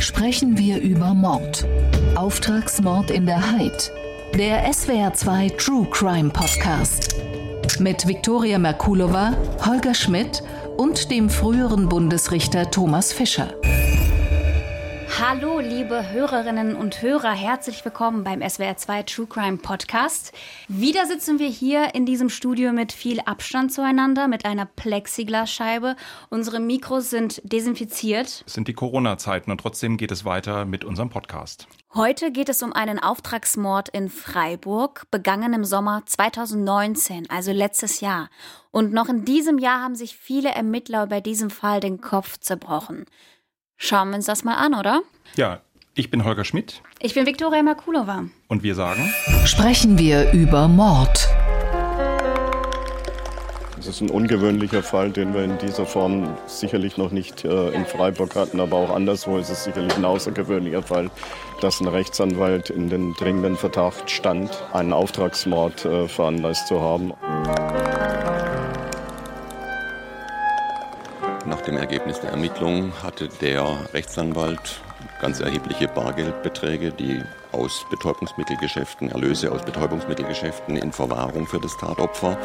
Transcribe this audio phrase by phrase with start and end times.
[0.00, 1.66] sprechen wir über Mord.
[2.14, 3.90] Auftragsmord in der Heid.
[4.34, 7.16] Der SWR2 True Crime Podcast.
[7.78, 10.42] Mit Viktoria Merkulova, Holger Schmidt
[10.76, 13.54] und dem früheren Bundesrichter Thomas Fischer.
[15.18, 20.32] Hallo, liebe Hörerinnen und Hörer, herzlich willkommen beim SWR2 True Crime Podcast.
[20.68, 25.96] Wieder sitzen wir hier in diesem Studio mit viel Abstand zueinander, mit einer Plexiglasscheibe.
[26.28, 28.44] Unsere Mikros sind desinfiziert.
[28.46, 31.66] Es sind die Corona-Zeiten und trotzdem geht es weiter mit unserem Podcast.
[31.94, 38.28] Heute geht es um einen Auftragsmord in Freiburg, begangen im Sommer 2019, also letztes Jahr.
[38.70, 43.06] Und noch in diesem Jahr haben sich viele Ermittler bei diesem Fall den Kopf zerbrochen.
[43.76, 45.02] Schauen wir uns das mal an, oder?
[45.36, 45.60] Ja,
[45.94, 46.82] ich bin Holger Schmidt.
[47.00, 48.24] Ich bin Viktoria Makulova.
[48.48, 49.12] Und wir sagen.
[49.44, 51.28] Sprechen wir über Mord.
[53.78, 57.86] Es ist ein ungewöhnlicher Fall, den wir in dieser Form sicherlich noch nicht äh, in
[57.86, 61.10] Freiburg hatten, aber auch anderswo ist es sicherlich ein außergewöhnlicher Fall,
[61.60, 67.12] dass ein Rechtsanwalt in den dringenden Verdacht stand, einen Auftragsmord äh, veranlasst zu haben.
[71.66, 74.80] Dem Ergebnis der Ermittlungen hatte der Rechtsanwalt
[75.20, 82.38] ganz erhebliche Bargeldbeträge, die aus Betäubungsmittelgeschäften, Erlöse aus Betäubungsmittelgeschäften in Verwahrung für das Tatopfer.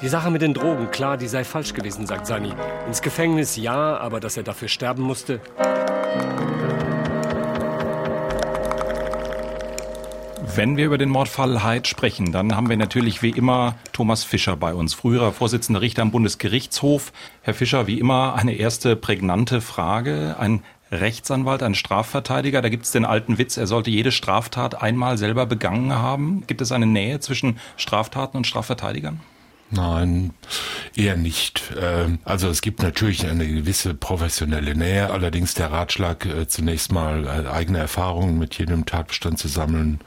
[0.00, 2.52] Die Sache mit den Drogen, klar, die sei falsch gewesen, sagt Sani.
[2.86, 5.40] Ins Gefängnis ja, aber dass er dafür sterben musste.
[10.54, 14.54] Wenn wir über den Mordfall Heid sprechen, dann haben wir natürlich wie immer Thomas Fischer
[14.54, 17.10] bei uns, früherer Vorsitzender Richter am Bundesgerichtshof.
[17.40, 20.36] Herr Fischer, wie immer eine erste prägnante Frage.
[20.38, 25.16] Ein Rechtsanwalt, ein Strafverteidiger, da gibt es den alten Witz, er sollte jede Straftat einmal
[25.16, 26.44] selber begangen haben.
[26.46, 29.20] Gibt es eine Nähe zwischen Straftaten und Strafverteidigern?
[29.74, 30.34] Nein,
[30.94, 31.72] eher nicht.
[31.80, 37.24] Ähm, also es gibt natürlich eine gewisse professionelle Nähe, allerdings der Ratschlag, äh, zunächst mal
[37.24, 40.00] äh, eigene Erfahrungen mit jedem Tatbestand zu sammeln,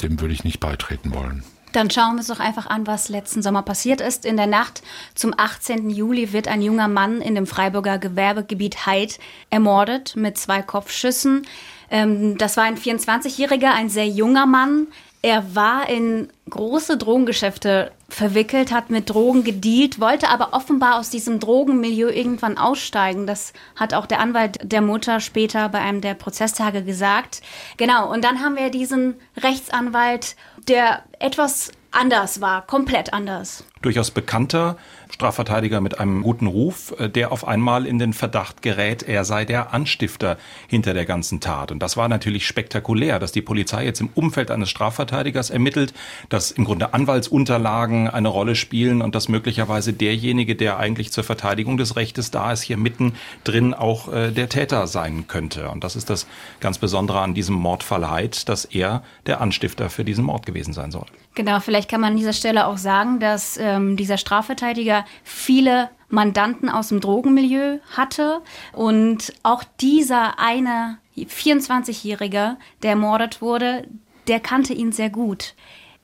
[0.00, 1.44] dem würde ich nicht beitreten wollen.
[1.72, 4.26] Dann schauen wir uns doch einfach an, was letzten Sommer passiert ist.
[4.26, 4.82] In der Nacht
[5.14, 5.88] zum 18.
[5.88, 9.18] Juli wird ein junger Mann in dem Freiburger Gewerbegebiet Heid
[9.48, 11.46] ermordet mit zwei Kopfschüssen.
[11.90, 14.88] Ähm, das war ein 24-Jähriger, ein sehr junger Mann.
[15.24, 21.38] Er war in große Drogengeschäfte verwickelt, hat mit Drogen gedealt, wollte aber offenbar aus diesem
[21.38, 23.28] Drogenmilieu irgendwann aussteigen.
[23.28, 27.40] Das hat auch der Anwalt der Mutter später bei einem der Prozesstage gesagt.
[27.76, 30.34] Genau, und dann haben wir diesen Rechtsanwalt,
[30.66, 33.64] der etwas anders war, komplett anders.
[33.80, 34.76] Durchaus bekannter
[35.12, 39.44] Strafverteidiger mit einem guten Ruf, äh, der auf einmal in den Verdacht gerät, er sei
[39.44, 41.70] der Anstifter hinter der ganzen Tat.
[41.70, 45.92] Und das war natürlich spektakulär, dass die Polizei jetzt im Umfeld eines Strafverteidigers ermittelt,
[46.28, 51.76] dass im Grunde Anwaltsunterlagen eine Rolle spielen und dass möglicherweise derjenige, der eigentlich zur Verteidigung
[51.76, 55.68] des Rechtes da ist, hier mittendrin auch äh, der Täter sein könnte.
[55.70, 56.26] Und das ist das
[56.60, 60.90] ganz Besondere an diesem Mordfall Heid, dass er der Anstifter für diesen Mord gewesen sein
[60.90, 61.06] soll.
[61.34, 66.68] Genau, vielleicht kann man an dieser Stelle auch sagen, dass ähm, dieser Strafverteidiger viele Mandanten
[66.68, 68.42] aus dem Drogenmilieu hatte
[68.74, 73.88] und auch dieser eine 24-Jährige, der ermordet wurde,
[74.28, 75.54] der kannte ihn sehr gut.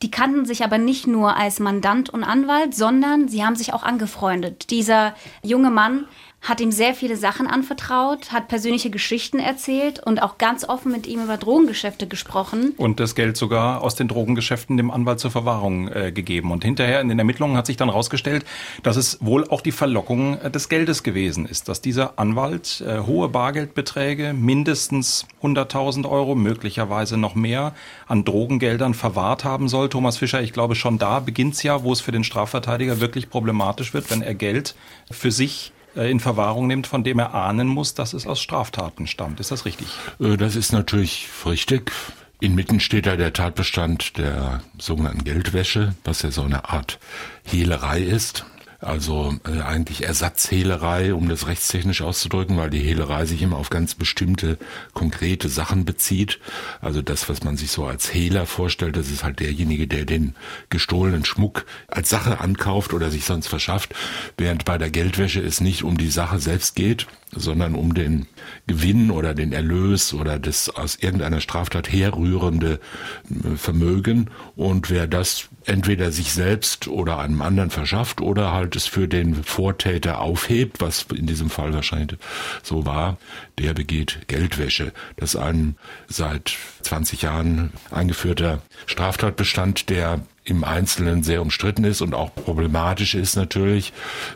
[0.03, 3.83] Die kannten sich aber nicht nur als Mandant und Anwalt, sondern sie haben sich auch
[3.83, 4.71] angefreundet.
[4.71, 6.07] Dieser junge Mann
[6.41, 11.07] hat ihm sehr viele Sachen anvertraut, hat persönliche Geschichten erzählt und auch ganz offen mit
[11.07, 12.75] ihm über Drogengeschäfte gesprochen.
[12.77, 16.53] Und das Geld sogar aus den Drogengeschäften dem Anwalt zur Verwahrung äh, gegeben.
[16.53, 18.45] Und hinterher in den Ermittlungen hat sich dann herausgestellt,
[18.83, 23.01] dass es wohl auch die Verlockung äh, des Geldes gewesen ist, dass dieser Anwalt äh,
[23.01, 27.75] hohe Bargeldbeträge, mindestens 100.000 Euro, möglicherweise noch mehr,
[28.07, 29.89] an Drogengeldern verwahrt haben soll.
[29.89, 33.29] Thomas Fischer, ich glaube, schon da beginnt es ja, wo es für den Strafverteidiger wirklich
[33.29, 34.77] problematisch wird, wenn er Geld
[35.11, 39.41] für sich in Verwahrung nimmt, von dem er ahnen muss, dass es aus Straftaten stammt.
[39.41, 39.89] Ist das richtig?
[40.21, 41.93] Äh, das ist natürlich richtig.
[42.41, 46.99] Inmitten steht da der Tatbestand der sogenannten Geldwäsche, was ja so eine Art
[47.45, 48.45] Hehlerei ist.
[48.81, 53.97] Also äh, eigentlich Ersatzhehlerei, um das rechtstechnisch auszudrücken, weil die Hehlerei sich immer auf ganz
[53.97, 54.57] bestimmte
[54.95, 56.39] konkrete Sachen bezieht.
[56.81, 60.37] Also das, was man sich so als Hehler vorstellt, das ist halt derjenige, der den
[60.71, 63.97] gestohlenen Schmuck als Sache ankauft oder sich sonst verschafft,
[64.37, 68.27] während bei der Geldwäsche es nicht um die Sache selbst geht, sondern um den
[68.67, 72.81] Gewinn oder den Erlös oder das aus irgendeiner Straftat herrührende
[73.29, 74.31] äh, Vermögen.
[74.57, 79.43] Und wer das entweder sich selbst oder einem anderen verschafft oder halt es für den
[79.45, 82.19] Vortäter aufhebt, was in diesem Fall wahrscheinlich
[82.63, 83.19] so war,
[83.59, 84.93] der begeht Geldwäsche.
[85.17, 85.77] Das ist ein
[86.07, 93.37] seit 20 Jahren eingeführter Straftatbestand, der im Einzelnen sehr umstritten ist und auch problematisch ist
[93.37, 93.93] natürlich,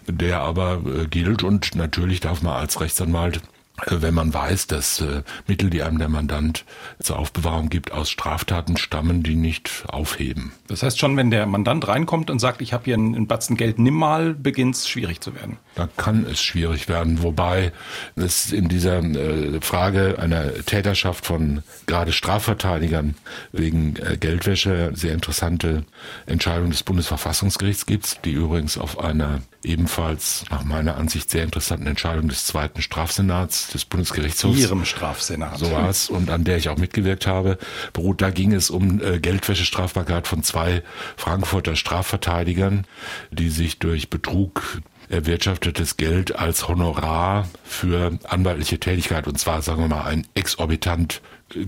[0.06, 3.40] der aber äh, gilt und natürlich darf man als Rechtsanwalt
[3.88, 6.64] wenn man weiß, dass äh, Mittel, die einem der Mandant
[7.00, 10.52] zur Aufbewahrung gibt, aus Straftaten stammen, die nicht aufheben.
[10.68, 13.78] Das heißt schon, wenn der Mandant reinkommt und sagt, ich habe hier einen Batzen Geld,
[13.78, 15.58] nimm mal, beginnt es schwierig zu werden.
[15.74, 17.72] Da kann es schwierig werden, wobei
[18.16, 23.16] es in dieser äh, Frage einer Täterschaft von gerade Strafverteidigern
[23.52, 25.84] wegen äh, Geldwäsche sehr interessante
[26.26, 32.28] Entscheidung des Bundesverfassungsgerichts gibt, die übrigens auf einer ebenfalls nach meiner Ansicht sehr interessanten Entscheidung
[32.28, 34.58] des zweiten Strafsenats des Bundesgerichtshofs.
[34.58, 35.58] Ihrem Strafsenat.
[35.58, 37.58] So war es und an der ich auch mitgewirkt habe,
[37.92, 38.20] beruht.
[38.20, 40.82] Da ging es um äh, Geldwäschestrafbarkeit von zwei
[41.16, 42.86] Frankfurter Strafverteidigern,
[43.30, 49.88] die sich durch Betrug erwirtschaftetes Geld als Honorar für anwaltliche Tätigkeit und zwar sagen wir
[49.88, 51.20] mal ein exorbitant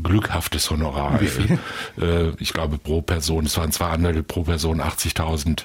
[0.03, 1.19] glückhaftes Honorar.
[1.19, 1.59] Viel?
[2.01, 5.65] Äh, ich glaube pro Person, es waren zwei Anwälte pro Person 80.000 mhm.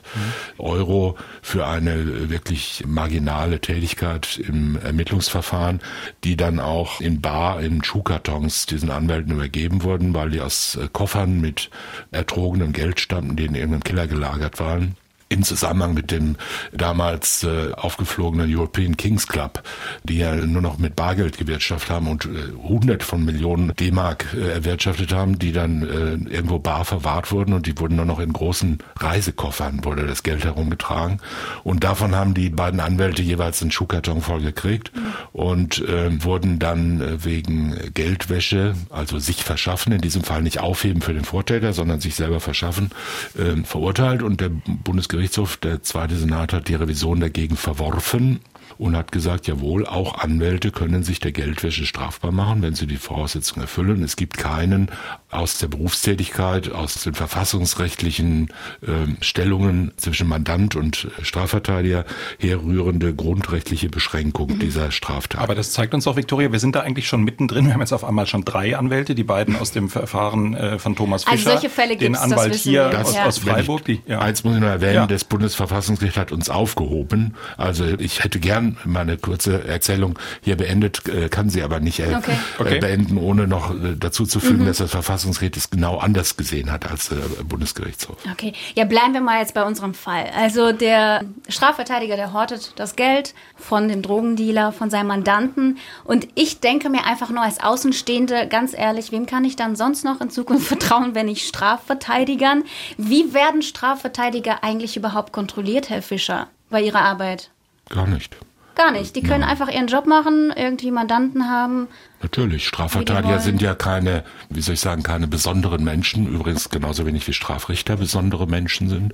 [0.57, 5.79] Euro für eine wirklich marginale Tätigkeit im Ermittlungsverfahren,
[6.23, 11.41] die dann auch in Bar in Schuhkartons diesen Anwälten übergeben wurden, weil die aus Koffern
[11.41, 11.69] mit
[12.11, 14.95] ertrogenem Geld stammten, die in irgendeinem Keller gelagert waren
[15.29, 16.35] im Zusammenhang mit dem
[16.73, 19.61] damals äh, aufgeflogenen European Kings Club,
[20.03, 24.49] die ja nur noch mit Bargeld gewirtschaftet haben und äh, hundert von Millionen D-Mark äh,
[24.49, 28.33] erwirtschaftet haben, die dann äh, irgendwo bar verwahrt wurden und die wurden nur noch in
[28.33, 31.19] großen Reisekoffern, wurde das Geld herumgetragen.
[31.63, 35.01] Und davon haben die beiden Anwälte jeweils einen Schuhkarton voll gekriegt mhm.
[35.31, 41.03] und äh, wurden dann äh, wegen Geldwäsche, also sich verschaffen, in diesem Fall nicht aufheben
[41.03, 42.89] für den Vortäter, sondern sich selber verschaffen,
[43.37, 48.39] äh, verurteilt und der Bundesgerichtshof Bundesgerichtshof, der zweite Senat, hat die Revision dagegen verworfen
[48.79, 52.95] und hat gesagt, jawohl, auch Anwälte können sich der Geldwäsche strafbar machen, wenn sie die
[52.95, 54.01] Voraussetzungen erfüllen.
[54.03, 54.89] Es gibt keinen
[55.29, 58.47] aus der Berufstätigkeit, aus den verfassungsrechtlichen
[58.81, 58.89] äh,
[59.19, 62.05] Stellungen zwischen Mandant und Strafverteidiger
[62.39, 64.59] herrührende grundrechtliche Beschränkung mhm.
[64.59, 65.41] dieser Straftat.
[65.41, 67.65] Aber das zeigt uns auch, Viktoria, wir sind da eigentlich schon mittendrin.
[67.65, 70.95] Wir haben jetzt auf einmal schon drei Anwälte, die beiden aus dem Verfahren äh, von
[70.95, 73.25] Thomas also Fischer, also solche Fälle den Anwalt hier aus, ja.
[73.25, 73.83] aus, Freiburg.
[73.83, 74.19] Die, ja.
[74.19, 75.05] Eins muss ich noch erwähnen, ja.
[75.07, 77.35] das Bundesverfassungsgericht hat uns aufgehoben.
[77.57, 82.15] Also ich hätte gern meine kurze Erzählung hier beendet, äh, kann sie aber nicht äh,
[82.15, 82.37] okay.
[82.57, 82.79] Okay.
[82.79, 84.67] beenden, ohne noch äh, dazu zu fügen, mhm.
[84.67, 88.17] dass das Verfassungsgericht es genau anders gesehen hat als der Bundesgerichtshof.
[88.31, 90.25] Okay, ja, bleiben wir mal jetzt bei unserem Fall.
[90.35, 95.77] Also der Strafverteidiger, der hortet das Geld von dem Drogendealer, von seinem Mandanten.
[96.03, 100.03] Und ich denke mir einfach nur als Außenstehende, ganz ehrlich, wem kann ich dann sonst
[100.03, 102.63] noch in Zukunft vertrauen, wenn nicht Strafverteidigern?
[102.97, 107.49] Wie werden Strafverteidiger eigentlich überhaupt kontrolliert, Herr Fischer, bei ihrer Arbeit?
[107.89, 108.35] Gar nicht.
[108.79, 109.13] Gar nicht.
[109.17, 109.49] Die können ja.
[109.49, 111.89] einfach ihren Job machen, irgendwie Mandanten haben.
[112.21, 112.65] Natürlich.
[112.65, 116.25] Strafverteidiger sind ja keine, wie soll ich sagen, keine besonderen Menschen.
[116.27, 119.13] Übrigens genauso wenig wie Strafrichter besondere Menschen sind.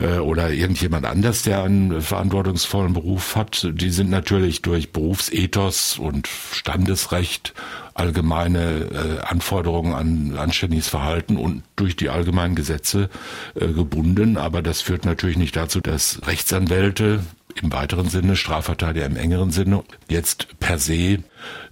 [0.00, 3.68] Äh, oder irgendjemand anders, der einen verantwortungsvollen Beruf hat.
[3.70, 7.54] Die sind natürlich durch Berufsethos und Standesrecht
[7.94, 13.10] allgemeine äh, Anforderungen an anständiges Verhalten und durch die allgemeinen Gesetze
[13.54, 14.38] äh, gebunden.
[14.38, 17.20] Aber das führt natürlich nicht dazu, dass Rechtsanwälte
[17.62, 21.18] im weiteren Sinne, Strafverteidiger im engeren Sinne, jetzt per se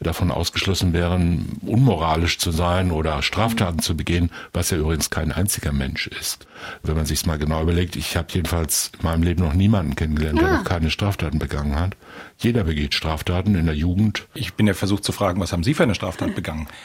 [0.01, 5.73] davon ausgeschlossen wären, unmoralisch zu sein oder Straftaten zu begehen, was ja übrigens kein einziger
[5.73, 6.47] Mensch ist.
[6.83, 10.41] Wenn man sich mal genau überlegt, ich habe jedenfalls in meinem Leben noch niemanden kennengelernt,
[10.41, 10.57] der ah.
[10.59, 11.97] noch keine Straftaten begangen hat.
[12.39, 14.27] Jeder begeht Straftaten in der Jugend.
[14.35, 16.69] Ich bin ja versucht zu fragen, was haben Sie für eine Straftat begangen?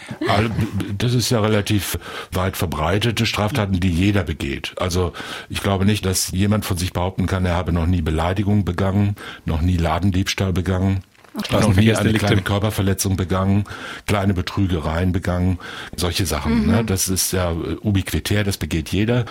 [0.97, 1.97] Das ist ja relativ
[2.31, 4.73] weit verbreitete Straftaten, die jeder begeht.
[4.77, 5.13] Also
[5.49, 9.15] ich glaube nicht, dass jemand von sich behaupten kann, er habe noch nie Beleidigung begangen,
[9.45, 11.03] noch nie Ladendiebstahl begangen.
[11.51, 13.65] Noch nie eine kleine Körperverletzung begangen,
[14.05, 15.59] kleine Betrügereien begangen,
[15.95, 16.63] solche Sachen.
[16.63, 16.71] Mhm.
[16.71, 16.83] Ne?
[16.85, 19.25] Das ist ja ubiquitär, das begeht jeder.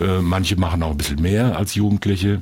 [0.00, 2.40] Äh, manche machen auch ein bisschen mehr als Jugendliche.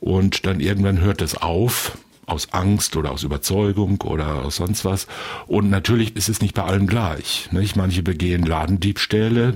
[0.00, 5.06] Und dann irgendwann hört es auf aus Angst oder aus Überzeugung oder aus sonst was.
[5.46, 7.48] Und natürlich ist es nicht bei allen gleich.
[7.52, 7.76] Nicht?
[7.76, 9.54] Manche begehen Ladendiebstähle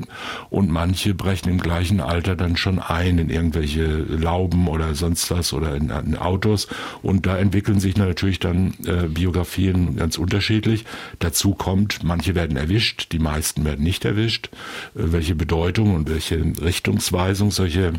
[0.50, 5.53] und manche brechen im gleichen Alter dann schon ein in irgendwelche Lauben oder sonst was
[5.53, 6.69] oder in, in Autos.
[7.03, 10.85] Und da entwickeln sich natürlich dann äh, Biografien ganz unterschiedlich.
[11.19, 14.50] Dazu kommt, manche werden erwischt, die meisten werden nicht erwischt.
[14.95, 17.95] Äh, welche Bedeutung und welche Richtungsweisung solche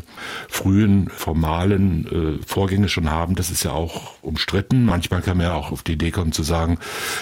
[0.48, 4.84] frühen formalen äh, Vorgänge schon haben, das ist ja auch umstritten retten.
[4.84, 6.78] Manchmal kann man ja auch auf die Idee kommen zu sagen,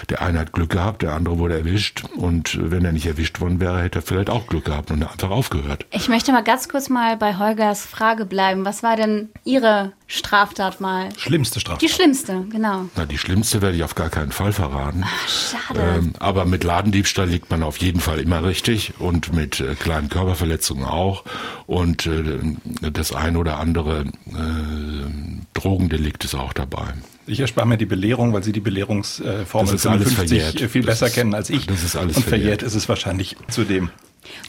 [0.09, 3.61] der eine hat Glück gehabt, der andere wurde erwischt und wenn er nicht erwischt worden
[3.61, 5.87] wäre, hätte er vielleicht auch Glück gehabt und einfach aufgehört.
[5.91, 8.65] Ich möchte mal ganz kurz mal bei Holgers Frage bleiben.
[8.65, 11.09] Was war denn Ihre Straftat mal?
[11.17, 11.83] Schlimmste Straftat.
[11.83, 12.87] Die schlimmste, genau.
[12.97, 15.05] Na, die schlimmste werde ich auf gar keinen Fall verraten.
[15.07, 15.81] Ach, schade.
[15.81, 20.09] Ähm, aber mit Ladendiebstahl liegt man auf jeden Fall immer richtig und mit äh, kleinen
[20.09, 21.23] Körperverletzungen auch.
[21.67, 22.41] Und äh,
[22.93, 24.05] das ein oder andere äh,
[25.55, 26.89] Drogendelikt ist auch dabei.
[27.29, 30.71] Ich erspare mir die Belehrung, weil Sie die Belehrungsformel Das ist alles 55 verjährt.
[30.73, 31.67] viel Das besser ist- kennen als ich.
[31.69, 32.63] das ist alles Und verjährt verjährt.
[32.65, 33.91] ist es wahrscheinlich zudem.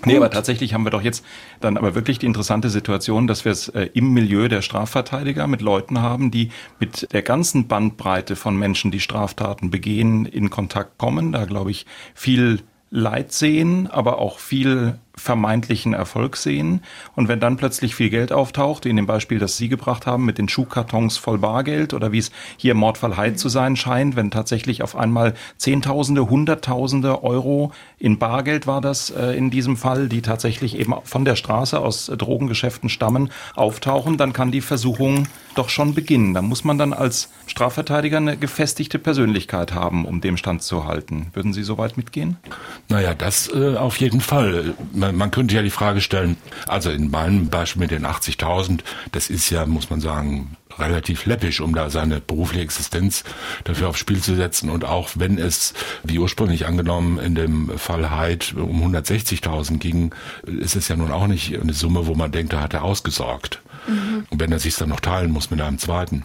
[0.05, 1.23] Nee, aber tatsächlich haben wir doch jetzt
[1.59, 5.61] dann aber wirklich die interessante Situation, dass wir es äh, im Milieu der Strafverteidiger mit
[5.61, 6.49] Leuten haben, die
[6.79, 11.31] mit der ganzen Bandbreite von Menschen, die Straftaten begehen, in Kontakt kommen.
[11.31, 16.81] Da glaube ich viel Leid sehen, aber auch viel vermeintlichen Erfolg sehen.
[17.15, 20.25] Und wenn dann plötzlich viel Geld auftaucht, wie in dem Beispiel, das Sie gebracht haben,
[20.25, 24.15] mit den Schuhkartons voll Bargeld oder wie es hier im Mordfall Heid zu sein scheint,
[24.15, 30.09] wenn tatsächlich auf einmal Zehntausende, Hunderttausende Euro in Bargeld war das äh, in diesem Fall,
[30.09, 35.27] die tatsächlich eben von der Straße aus äh, Drogengeschäften stammen, auftauchen, dann kann die Versuchung
[35.55, 36.33] doch schon beginnen.
[36.33, 41.27] Da muss man dann als Strafverteidiger eine gefestigte Persönlichkeit haben, um dem Stand zu halten.
[41.33, 42.37] Würden Sie soweit mitgehen?
[42.89, 44.73] Naja, das äh, auf jeden Fall.
[44.93, 46.37] Man, man könnte ja die Frage stellen,
[46.67, 51.61] also in meinem Beispiel mit den 80.000, das ist ja, muss man sagen, relativ läppisch,
[51.61, 53.23] um da seine berufliche Existenz
[53.63, 54.69] dafür aufs Spiel zu setzen.
[54.69, 60.13] Und auch wenn es, wie ursprünglich angenommen, in dem Fall Hyde um 160.000 ging,
[60.45, 63.61] ist es ja nun auch nicht eine Summe, wo man denkt, da hat er ausgesorgt.
[64.29, 66.23] Und wenn er sich dann noch teilen muss mit einem zweiten.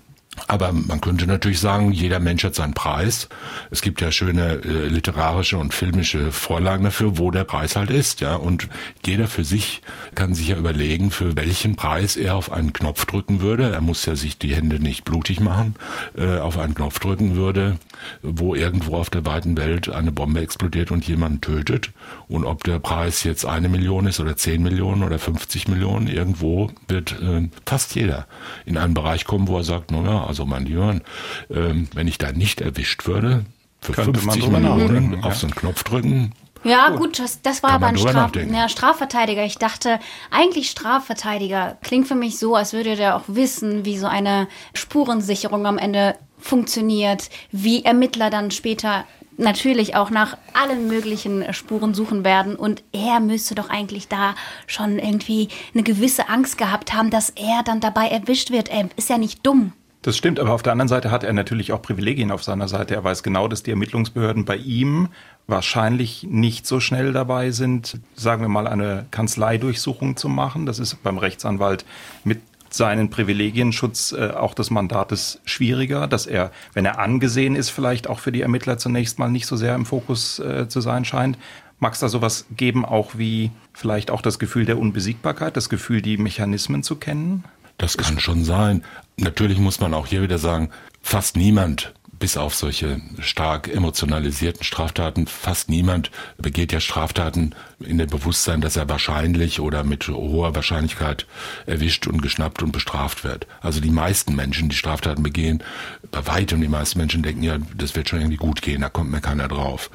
[0.49, 3.29] Aber man könnte natürlich sagen, jeder Mensch hat seinen Preis.
[3.71, 8.21] Es gibt ja schöne äh, literarische und filmische Vorlagen dafür, wo der Preis halt ist,
[8.21, 8.37] ja.
[8.37, 8.69] Und
[9.05, 9.83] jeder für sich
[10.15, 13.73] kann sich ja überlegen, für welchen Preis er auf einen Knopf drücken würde.
[13.73, 15.75] Er muss ja sich die Hände nicht blutig machen,
[16.17, 17.79] äh, auf einen Knopf drücken würde,
[18.23, 21.91] wo irgendwo auf der weiten Welt eine Bombe explodiert und jemanden tötet.
[22.29, 26.71] Und ob der Preis jetzt eine Million ist oder zehn Millionen oder 50 Millionen, irgendwo
[26.89, 28.27] wird äh, fast jeder
[28.65, 31.03] in einen Bereich kommen, wo er sagt, naja, also mein Jörn,
[31.51, 33.45] ähm, wenn ich da nicht erwischt würde,
[33.81, 35.39] für Könnte man 50 drüber Millionen nachdenken, auf ja.
[35.41, 36.33] so einen Knopf drücken,
[36.65, 39.45] Ja, gut, das, das war Kann aber ein Straf ja, Strafverteidiger.
[39.45, 44.07] Ich dachte, eigentlich Strafverteidiger klingt für mich so, als würde der auch wissen, wie so
[44.07, 49.05] eine Spurensicherung am Ende funktioniert, wie Ermittler dann später
[49.39, 52.57] natürlich auch nach allen möglichen Spuren suchen werden.
[52.57, 54.35] Und er müsste doch eigentlich da
[54.67, 58.69] schon irgendwie eine gewisse Angst gehabt haben, dass er dann dabei erwischt wird.
[58.69, 59.73] Er ist ja nicht dumm.
[60.07, 62.95] Das stimmt, aber auf der anderen Seite hat er natürlich auch Privilegien auf seiner Seite.
[62.95, 65.09] Er weiß genau, dass die Ermittlungsbehörden bei ihm
[65.49, 70.65] wahrscheinlich nicht so schnell dabei sind, sagen wir mal, eine Kanzleidurchsuchung zu machen.
[70.65, 71.85] Das ist beim Rechtsanwalt
[72.23, 78.07] mit seinen Privilegienschutz äh, auch des Mandates schwieriger, dass er, wenn er angesehen ist, vielleicht
[78.07, 81.37] auch für die Ermittler zunächst mal nicht so sehr im Fokus äh, zu sein scheint.
[81.81, 86.01] Mag es da sowas geben, auch wie vielleicht auch das Gefühl der Unbesiegbarkeit, das Gefühl,
[86.01, 87.43] die Mechanismen zu kennen?
[87.79, 88.83] Das kann schon sein.
[89.17, 90.71] Natürlich muss man auch hier wieder sagen,
[91.03, 98.09] fast niemand, bis auf solche stark emotionalisierten Straftaten, fast niemand begeht ja Straftaten in dem
[98.09, 101.27] Bewusstsein, dass er wahrscheinlich oder mit hoher Wahrscheinlichkeit
[101.67, 103.47] erwischt und geschnappt und bestraft wird.
[103.61, 105.63] Also die meisten Menschen, die Straftaten begehen,
[106.11, 109.11] bei weitem die meisten Menschen denken ja, das wird schon irgendwie gut gehen, da kommt
[109.11, 109.91] mir keiner drauf.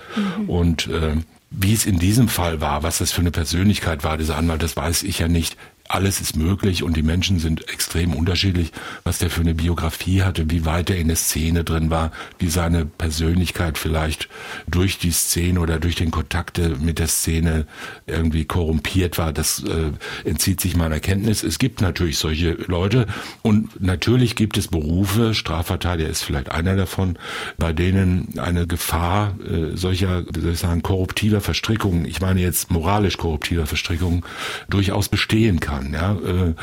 [0.48, 1.16] Und äh,
[1.50, 4.78] wie es in diesem Fall war, was das für eine Persönlichkeit war, dieser Anwalt, das
[4.78, 5.58] weiß ich ja nicht.
[5.88, 8.72] Alles ist möglich und die Menschen sind extrem unterschiedlich,
[9.04, 12.50] was der für eine Biografie hatte, wie weit er in der Szene drin war, wie
[12.50, 14.30] seine Persönlichkeit vielleicht
[14.68, 17.66] durch die Szene oder durch den Kontakt mit der Szene
[18.08, 19.34] irgendwie korrumpiert war.
[19.34, 19.92] Das äh,
[20.28, 21.44] entzieht sich meiner Kenntnis.
[21.44, 23.08] Es gibt natürlich solche Leute
[23.42, 27.18] und natürlich gibt es Berufe, Strafverteidiger ist vielleicht einer davon,
[27.58, 32.72] bei denen eine Gefahr äh, solcher, wie soll ich sagen, korruptiver Verstrickungen, ich meine jetzt
[32.72, 34.24] moralisch korruptiver Verstrickungen,
[34.70, 35.71] durchaus bestehen kann.
[35.94, 36.54] Ja, äh,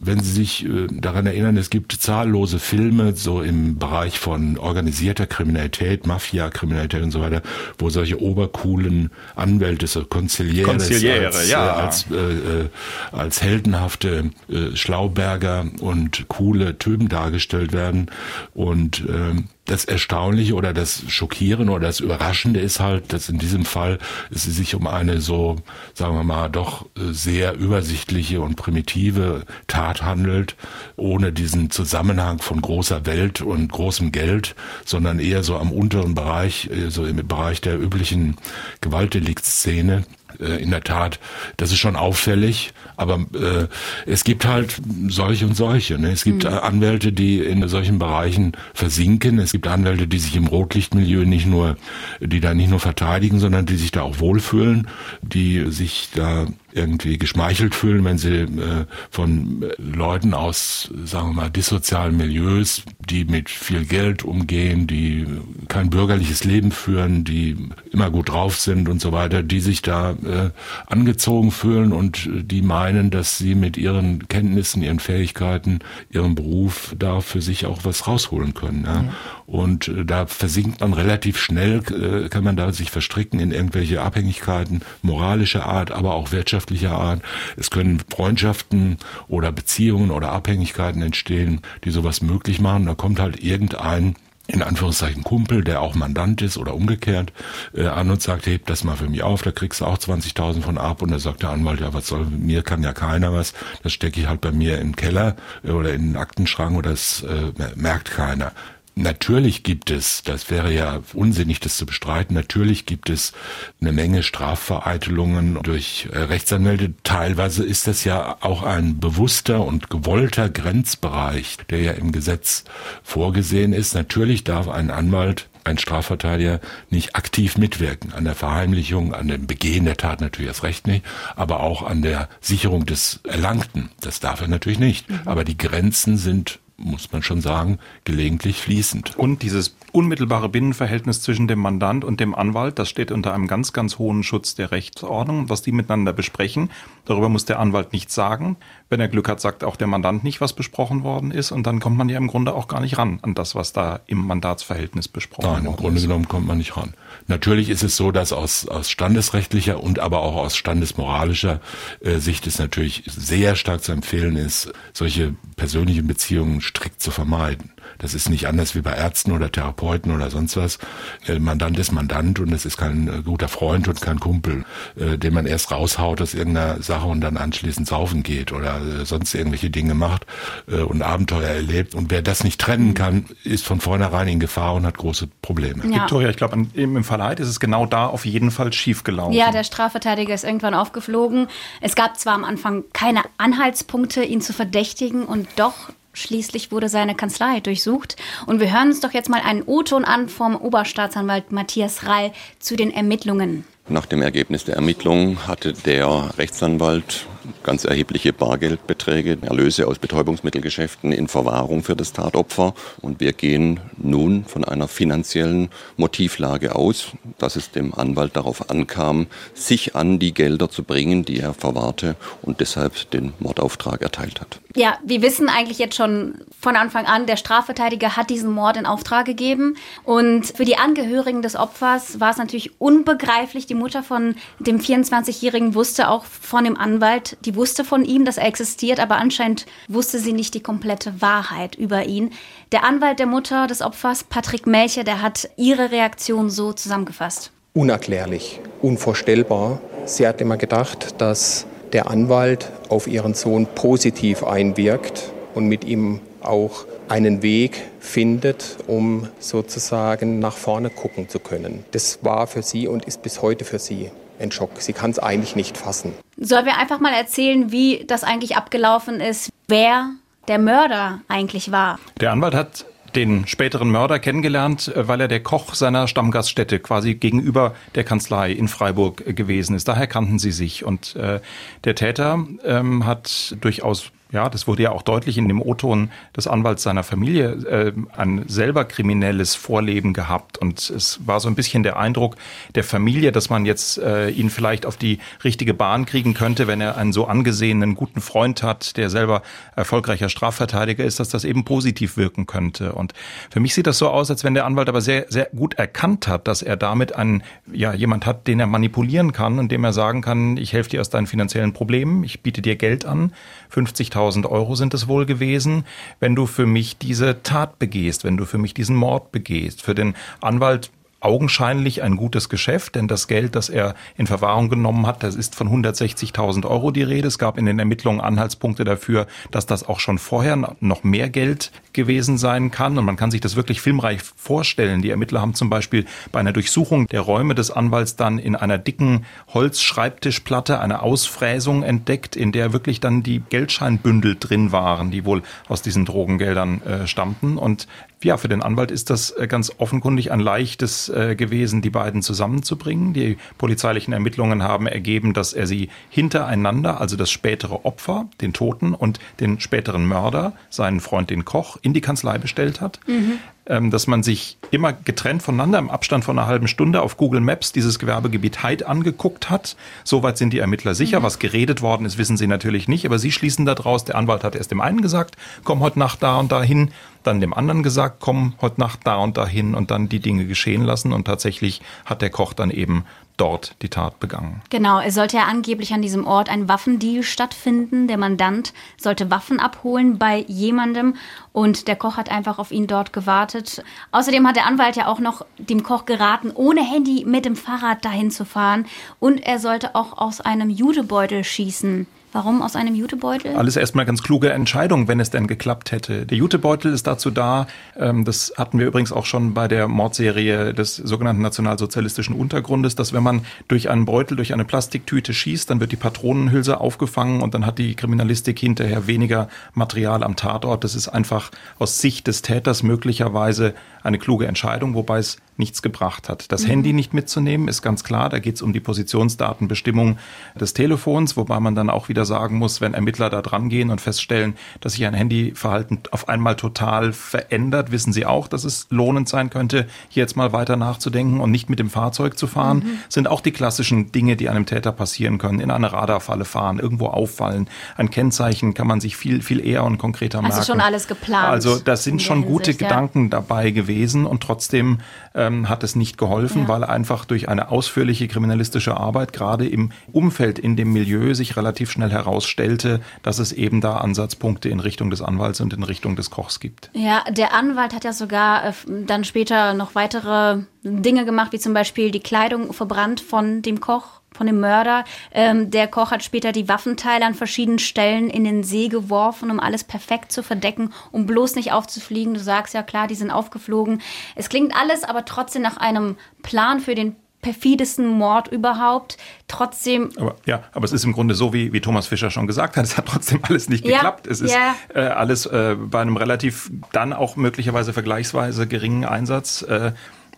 [0.00, 5.26] wenn Sie sich äh, daran erinnern, es gibt zahllose Filme so im Bereich von organisierter
[5.26, 7.42] Kriminalität, Mafia-Kriminalität und so weiter,
[7.78, 11.66] wo solche obercoolen Anwälte, so Konziliäre, Konziliäre, als, ja.
[11.66, 12.68] äh, als, äh, äh,
[13.12, 18.10] als heldenhafte äh, Schlauberger und coole Typen dargestellt werden
[18.54, 23.64] und ähm, das Erstaunliche oder das Schockierende oder das Überraschende ist halt, dass in diesem
[23.64, 23.98] Fall
[24.30, 25.56] es sich um eine so,
[25.94, 30.56] sagen wir mal, doch äh, sehr übersichtliche und primitive Tat handelt,
[30.96, 36.68] ohne diesen Zusammenhang von großer Welt und großem Geld, sondern eher so am unteren Bereich,
[36.70, 38.36] äh, so im Bereich der üblichen
[38.82, 41.18] Gewaltdeliktsszene Äh, in der Tat,
[41.56, 43.66] das ist schon auffällig, aber äh,
[44.06, 45.98] es gibt halt solche und solche.
[45.98, 46.10] Ne?
[46.12, 46.50] Es gibt mhm.
[46.50, 49.38] Anwälte, die in solchen Bereichen versinken.
[49.38, 51.76] Es gibt Anwälte, die sich im Rotlichtmilieu nicht nur,
[52.20, 54.88] die da nicht nur verteidigen, sondern die sich da auch wohlfühlen,
[55.22, 61.50] die sich da irgendwie geschmeichelt fühlen, wenn sie äh, von Leuten aus, sagen wir mal,
[61.50, 65.26] dissozialen Milieus, die mit viel Geld umgehen, die
[65.68, 67.56] kein bürgerliches Leben führen, die
[67.92, 70.50] immer gut drauf sind und so weiter, die sich da äh,
[70.86, 77.20] angezogen fühlen und die meinen, dass sie mit ihren Kenntnissen, ihren Fähigkeiten, ihrem Beruf da
[77.20, 78.84] für sich auch was rausholen können.
[78.86, 79.02] Ja?
[79.02, 79.08] Mhm.
[79.46, 84.00] Und äh, da versinkt man relativ schnell, äh, kann man da sich verstricken in irgendwelche
[84.00, 87.22] Abhängigkeiten moralischer Art, aber auch wirtschaftlicher Art.
[87.56, 92.86] Es können Freundschaften oder Beziehungen oder Abhängigkeiten entstehen, die sowas möglich machen.
[92.86, 94.16] Da kommt halt irgendein
[94.48, 97.32] in Anführungszeichen Kumpel, der auch Mandant ist oder umgekehrt,
[97.74, 100.62] äh, an und sagt, heb das mal für mich auf, da kriegst du auch 20.000
[100.62, 101.00] von ab.
[101.00, 104.20] Und da sagt der Anwalt, ja, was soll, mir kann ja keiner was, das stecke
[104.20, 108.10] ich halt bei mir im Keller äh, oder in den Aktenschrank oder das äh, merkt
[108.10, 108.52] keiner.
[108.94, 113.32] Natürlich gibt es, das wäre ja unsinnig, das zu bestreiten, natürlich gibt es
[113.80, 116.92] eine Menge Strafvereitelungen durch äh, Rechtsanwälte.
[117.02, 122.64] Teilweise ist das ja auch ein bewusster und gewollter Grenzbereich, der ja im Gesetz
[123.02, 123.94] vorgesehen ist.
[123.94, 129.84] Natürlich darf ein Anwalt ein Strafverteidiger nicht aktiv mitwirken an der Verheimlichung, an dem Begehen
[129.84, 131.04] der Tat natürlich erst recht nicht,
[131.36, 133.90] aber auch an der Sicherung des Erlangten.
[134.00, 135.08] Das darf er natürlich nicht.
[135.08, 135.20] Mhm.
[135.24, 139.16] Aber die Grenzen sind muss man schon sagen, gelegentlich fließend.
[139.18, 143.72] Und dieses unmittelbare Binnenverhältnis zwischen dem Mandant und dem Anwalt, das steht unter einem ganz,
[143.72, 146.70] ganz hohen Schutz der Rechtsordnung, was die miteinander besprechen.
[147.04, 148.56] Darüber muss der Anwalt nichts sagen.
[148.88, 151.52] Wenn er Glück hat, sagt auch der Mandant nicht, was besprochen worden ist.
[151.52, 154.00] Und dann kommt man ja im Grunde auch gar nicht ran an das, was da
[154.06, 155.66] im Mandatsverhältnis besprochen Nein, worden ist.
[155.66, 156.94] Nein, im Grunde genommen kommt man nicht ran.
[157.26, 161.60] Natürlich ist es so, dass aus, aus standesrechtlicher und aber auch aus standesmoralischer
[162.00, 167.72] äh, Sicht es natürlich sehr stark zu empfehlen ist, solche persönlichen Beziehungen strikt zu vermeiden.
[167.98, 170.78] Das ist nicht anders wie bei Ärzten oder Therapeuten oder sonst was.
[171.26, 174.64] Äh, Mandant ist Mandant und es ist kein äh, guter Freund und kein Kumpel,
[174.96, 179.34] äh, den man erst raushaut aus irgendeiner Sache und dann anschließend saufen geht oder sonst
[179.34, 180.26] irgendwelche Dinge macht
[180.66, 181.94] und Abenteuer erlebt.
[181.94, 185.84] Und wer das nicht trennen kann, ist von vornherein in Gefahr und hat große Probleme.
[185.86, 186.02] Ja.
[186.02, 189.32] Victoria, ich glaube, im Verleih ist es genau da auf jeden Fall schiefgelaufen.
[189.32, 191.48] Ja, der Strafverteidiger ist irgendwann aufgeflogen.
[191.80, 195.74] Es gab zwar am Anfang keine Anhaltspunkte, ihn zu verdächtigen und doch
[196.12, 198.16] Schließlich wurde seine Kanzlei durchsucht.
[198.46, 202.76] Und wir hören uns doch jetzt mal einen O-Ton an vom Oberstaatsanwalt Matthias Rall zu
[202.76, 203.64] den Ermittlungen.
[203.92, 207.26] Nach dem Ergebnis der Ermittlungen hatte der Rechtsanwalt
[207.62, 212.74] ganz erhebliche Bargeldbeträge, Erlöse aus Betäubungsmittelgeschäften in Verwahrung für das Tatopfer.
[213.00, 219.26] Und wir gehen nun von einer finanziellen Motivlage aus, dass es dem Anwalt darauf ankam,
[219.54, 224.60] sich an die Gelder zu bringen, die er verwahrte und deshalb den Mordauftrag erteilt hat.
[224.74, 228.86] Ja, wir wissen eigentlich jetzt schon von Anfang an, der Strafverteidiger hat diesen Mord in
[228.86, 229.76] Auftrag gegeben.
[230.04, 233.66] Und für die Angehörigen des Opfers war es natürlich unbegreiflich.
[233.66, 238.38] Die Mutter von dem 24-Jährigen wusste auch von dem Anwalt, die wusste von ihm, dass
[238.38, 242.30] er existiert, aber anscheinend wusste sie nicht die komplette Wahrheit über ihn.
[242.70, 247.50] Der Anwalt der Mutter des Opfers, Patrick Melcher, der hat ihre Reaktion so zusammengefasst.
[247.74, 249.80] Unerklärlich, unvorstellbar.
[250.04, 256.20] Sie hat immer gedacht, dass der Anwalt auf ihren Sohn positiv einwirkt und mit ihm
[256.40, 261.84] auch einen Weg findet, um sozusagen nach vorne gucken zu können.
[261.90, 264.80] Das war für sie und ist bis heute für sie ein Schock.
[264.80, 266.14] Sie kann es eigentlich nicht fassen.
[266.38, 270.08] Sollen wir einfach mal erzählen, wie das eigentlich abgelaufen ist, wer
[270.48, 271.98] der Mörder eigentlich war?
[272.18, 277.14] Der Anwalt hat den späteren Mörder kennengelernt, äh, weil er der Koch seiner Stammgaststätte quasi
[277.14, 279.86] gegenüber der Kanzlei in Freiburg äh, gewesen ist.
[279.86, 280.82] Daher kannten sie sich.
[280.86, 281.40] Und äh,
[281.84, 286.46] der Täter ähm, hat durchaus ja, das wurde ja auch deutlich in dem O-Ton des
[286.46, 290.56] Anwalts seiner Familie, äh, ein selber kriminelles Vorleben gehabt.
[290.56, 292.36] Und es war so ein bisschen der Eindruck
[292.74, 296.80] der Familie, dass man jetzt äh, ihn vielleicht auf die richtige Bahn kriegen könnte, wenn
[296.80, 299.42] er einen so angesehenen guten Freund hat, der selber
[299.76, 302.94] erfolgreicher Strafverteidiger ist, dass das eben positiv wirken könnte.
[302.94, 303.12] Und
[303.50, 306.26] für mich sieht das so aus, als wenn der Anwalt aber sehr, sehr gut erkannt
[306.26, 309.92] hat, dass er damit einen, ja, jemand hat, den er manipulieren kann und dem er
[309.92, 313.34] sagen kann, ich helfe dir aus deinen finanziellen Problemen, ich biete dir Geld an,
[313.70, 315.84] 50.000 1000 Euro sind es wohl gewesen,
[316.20, 319.82] wenn du für mich diese Tat begehst, wenn du für mich diesen Mord begehst.
[319.82, 320.90] Für den Anwalt
[321.22, 325.54] augenscheinlich ein gutes Geschäft, denn das Geld, das er in Verwahrung genommen hat, das ist
[325.54, 327.28] von 160.000 Euro die Rede.
[327.28, 331.70] Es gab in den Ermittlungen Anhaltspunkte dafür, dass das auch schon vorher noch mehr Geld
[331.92, 332.98] gewesen sein kann.
[332.98, 335.02] Und man kann sich das wirklich filmreich vorstellen.
[335.02, 338.78] Die Ermittler haben zum Beispiel bei einer Durchsuchung der Räume des Anwalts dann in einer
[338.78, 345.42] dicken Holzschreibtischplatte eine Ausfräsung entdeckt, in der wirklich dann die Geldscheinbündel drin waren, die wohl
[345.68, 347.58] aus diesen Drogengeldern äh, stammten.
[347.58, 347.86] Und
[348.24, 352.22] ja, für den Anwalt ist das äh, ganz offenkundig ein leichtes äh, gewesen, die beiden
[352.22, 353.12] zusammenzubringen.
[353.12, 358.94] Die polizeilichen Ermittlungen haben ergeben, dass er sie hintereinander, also das spätere Opfer, den Toten
[358.94, 363.00] und den späteren Mörder, seinen Freund den Koch, in die Kanzlei bestellt hat.
[363.06, 363.38] Mhm.
[363.64, 367.40] Ähm, dass man sich immer getrennt voneinander im Abstand von einer halben Stunde auf Google
[367.40, 369.76] Maps dieses Gewerbegebiet Heid angeguckt hat.
[370.02, 371.20] Soweit sind die Ermittler sicher.
[371.20, 371.24] Mhm.
[371.24, 373.06] Was geredet worden ist, wissen sie natürlich nicht.
[373.06, 376.40] Aber sie schließen daraus, der Anwalt hat erst dem einen gesagt, komm heute Nacht da
[376.40, 376.90] und dahin,
[377.22, 380.84] dann dem anderen gesagt, komm heute Nacht da und dahin und dann die Dinge geschehen
[380.84, 381.12] lassen.
[381.12, 383.04] Und tatsächlich hat der Koch dann eben
[383.36, 384.62] dort die Tat begangen.
[384.70, 388.06] Genau, es sollte ja angeblich an diesem Ort ein Waffendeal stattfinden.
[388.06, 391.16] Der Mandant sollte Waffen abholen bei jemandem
[391.52, 393.82] und der Koch hat einfach auf ihn dort gewartet.
[394.10, 398.04] Außerdem hat der Anwalt ja auch noch dem Koch geraten, ohne Handy mit dem Fahrrad
[398.04, 398.86] dahin zu fahren
[399.18, 402.06] und er sollte auch aus einem Judebeutel schießen.
[402.32, 403.54] Warum aus einem Jutebeutel?
[403.56, 406.24] Alles erstmal ganz kluge Entscheidung, wenn es denn geklappt hätte.
[406.24, 410.72] Der Jutebeutel ist dazu da, ähm, das hatten wir übrigens auch schon bei der Mordserie
[410.72, 415.80] des sogenannten nationalsozialistischen Untergrundes, dass wenn man durch einen Beutel, durch eine Plastiktüte schießt, dann
[415.80, 420.84] wird die Patronenhülse aufgefangen und dann hat die Kriminalistik hinterher weniger Material am Tatort.
[420.84, 426.28] Das ist einfach aus Sicht des Täters möglicherweise eine kluge Entscheidung, wobei es nichts gebracht
[426.28, 426.50] hat.
[426.50, 426.68] Das mhm.
[426.68, 428.28] Handy nicht mitzunehmen, ist ganz klar.
[428.28, 430.18] Da geht es um die Positionsdatenbestimmung
[430.58, 434.00] des Telefons, wobei man dann auch wieder sagen muss, wenn Ermittler da dran gehen und
[434.00, 439.28] feststellen, dass sich ein Handyverhalten auf einmal total verändert, wissen sie auch, dass es lohnend
[439.28, 442.78] sein könnte, hier jetzt mal weiter nachzudenken und nicht mit dem Fahrzeug zu fahren.
[442.78, 442.98] Mhm.
[443.08, 445.60] Sind auch die klassischen Dinge, die einem Täter passieren können.
[445.60, 447.68] In eine Radarfalle fahren, irgendwo auffallen.
[447.96, 450.58] Ein Kennzeichen kann man sich viel, viel eher und konkreter also merken.
[450.58, 451.48] Also schon alles geplant.
[451.48, 453.30] Also das sind schon gute Hinsicht, Gedanken ja.
[453.30, 454.98] dabei gewesen und trotzdem
[455.34, 456.68] ähm, hat es nicht geholfen, ja.
[456.68, 461.90] weil einfach durch eine ausführliche kriminalistische Arbeit gerade im Umfeld, in dem Milieu sich relativ
[461.90, 466.30] schnell herausstellte, dass es eben da Ansatzpunkte in Richtung des Anwalts und in Richtung des
[466.30, 466.90] Kochs gibt.
[466.94, 471.74] Ja, der Anwalt hat ja sogar äh, dann später noch weitere Dinge gemacht, wie zum
[471.74, 475.04] Beispiel die Kleidung verbrannt von dem Koch von dem Mörder.
[475.32, 479.60] Ähm, der Koch hat später die Waffenteile an verschiedenen Stellen in den See geworfen, um
[479.60, 482.34] alles perfekt zu verdecken, um bloß nicht aufzufliegen.
[482.34, 484.00] Du sagst ja klar, die sind aufgeflogen.
[484.34, 489.18] Es klingt alles aber trotzdem nach einem Plan für den perfidesten Mord überhaupt.
[489.48, 490.10] Trotzdem.
[490.16, 492.84] Aber, ja, aber es ist im Grunde so, wie, wie Thomas Fischer schon gesagt hat,
[492.84, 494.26] es hat trotzdem alles nicht ja, geklappt.
[494.26, 494.74] Es ist ja.
[494.94, 499.62] äh, alles äh, bei einem relativ dann auch möglicherweise vergleichsweise geringen Einsatz.
[499.62, 499.92] Äh,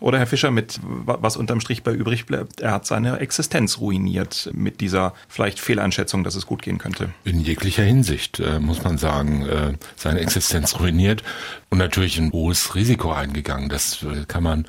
[0.05, 4.51] oder Herr Fischer, mit was unterm Strich bei übrig bleibt, er hat seine Existenz ruiniert
[4.53, 7.09] mit dieser vielleicht Fehleinschätzung, dass es gut gehen könnte.
[7.25, 11.23] In jeglicher Hinsicht, äh, muss man sagen, äh, seine Existenz ruiniert
[11.71, 13.69] und natürlich ein hohes Risiko eingegangen.
[13.69, 14.67] Das äh, kann man,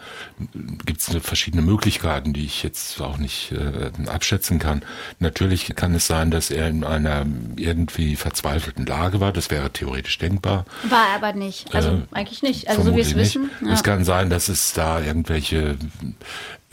[0.86, 4.84] gibt es verschiedene Möglichkeiten, die ich jetzt auch nicht äh, abschätzen kann.
[5.19, 7.26] Natürlich kann es sein, dass er in einer
[7.58, 9.34] irgendwie verzweifelten Lage war.
[9.34, 10.65] Das wäre theoretisch denkbar.
[10.89, 11.76] War er aber nicht.
[11.76, 12.69] Also äh, eigentlich nicht.
[12.69, 13.52] Also so wie wir es wissen.
[13.63, 13.74] Ja.
[13.74, 15.77] Es kann sein, dass es da irgendwelche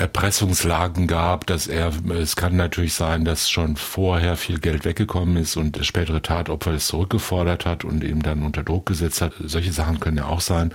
[0.02, 5.56] Erpressungslagen gab, dass er, es kann natürlich sein, dass schon vorher viel Geld weggekommen ist
[5.56, 9.32] und das spätere Tatopfer es zurückgefordert hat und ihm dann unter Druck gesetzt hat.
[9.44, 10.74] Solche Sachen können ja auch sein.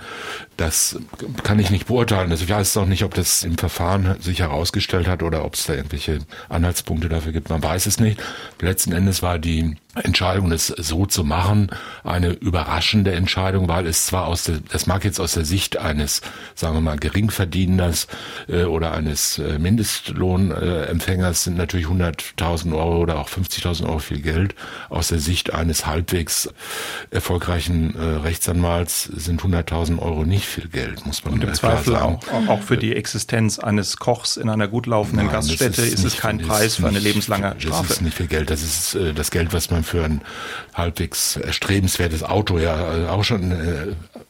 [0.56, 0.98] Das
[1.42, 2.30] kann ich nicht beurteilen.
[2.30, 5.66] Also ich weiß auch nicht, ob das im Verfahren sich herausgestellt hat oder ob es
[5.66, 7.50] da irgendwelche Anhaltspunkte dafür gibt.
[7.50, 8.22] Man weiß es nicht.
[8.62, 11.70] Letzten Endes war die Entscheidung, das so zu machen,
[12.04, 16.22] eine überraschende Entscheidung, weil es zwar aus der, das mag jetzt aus der Sicht eines,
[16.54, 18.06] sagen wir mal, Geringverdieners
[18.48, 24.54] äh, oder eines äh, Mindestlohnempfängers sind natürlich 100.000 Euro oder auch 50.000 Euro viel Geld.
[24.88, 26.48] Aus der Sicht eines halbwegs
[27.10, 32.20] erfolgreichen äh, Rechtsanwalts sind 100.000 Euro nicht viel Geld, muss man Und im Zweifel sagen.
[32.32, 36.04] Auch, auch für die Existenz eines Kochs in einer gut laufenden Nein, Gaststätte ist, ist,
[36.04, 37.82] es kein Preis für eine lebenslange Strafe.
[37.88, 38.50] Das ist nicht viel Geld.
[38.50, 40.20] Das ist äh, das Geld, was man für ein
[40.74, 43.52] halbwegs erstrebenswertes Auto ja auch schon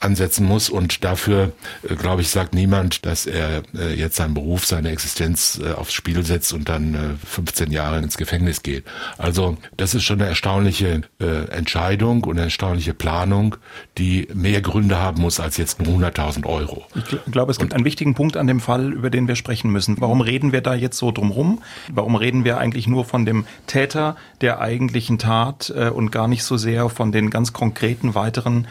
[0.01, 0.71] ansetzen muss.
[0.71, 1.53] Und dafür,
[1.89, 5.93] äh, glaube ich, sagt niemand, dass er äh, jetzt seinen Beruf, seine Existenz äh, aufs
[5.93, 8.85] Spiel setzt und dann 15 Jahre ins Gefängnis geht.
[9.17, 13.57] Also das ist schon eine erstaunliche Entscheidung und eine erstaunliche Planung,
[13.97, 16.87] die mehr Gründe haben muss als jetzt nur 100.000 Euro.
[16.95, 19.71] Ich glaube, es gibt und, einen wichtigen Punkt an dem Fall, über den wir sprechen
[19.71, 19.97] müssen.
[20.01, 21.63] Warum reden wir da jetzt so drumrum?
[21.93, 26.57] Warum reden wir eigentlich nur von dem Täter der eigentlichen Tat und gar nicht so
[26.57, 28.67] sehr von den ganz konkreten weiteren